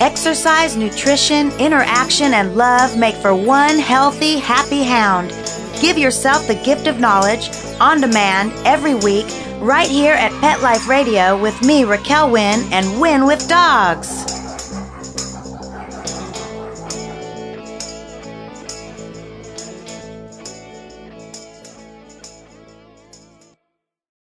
Exercise, 0.00 0.76
nutrition, 0.76 1.52
interaction, 1.60 2.34
and 2.34 2.56
love 2.56 2.98
make 2.98 3.14
for 3.14 3.34
one 3.34 3.78
healthy, 3.78 4.38
happy 4.38 4.82
hound. 4.82 5.30
Give 5.80 5.96
yourself 5.96 6.46
the 6.46 6.60
gift 6.64 6.86
of 6.86 7.00
knowledge 7.00 7.50
on 7.80 8.00
demand 8.00 8.52
every 8.66 8.94
week 8.94 9.26
right 9.60 9.88
here 9.88 10.14
at 10.14 10.32
Pet 10.40 10.60
Life 10.60 10.88
Radio 10.88 11.40
with 11.40 11.60
me, 11.62 11.84
Raquel 11.84 12.30
Wynn, 12.30 12.60
and 12.72 13.00
Win 13.00 13.26
with 13.26 13.48
Dogs. 13.48 14.24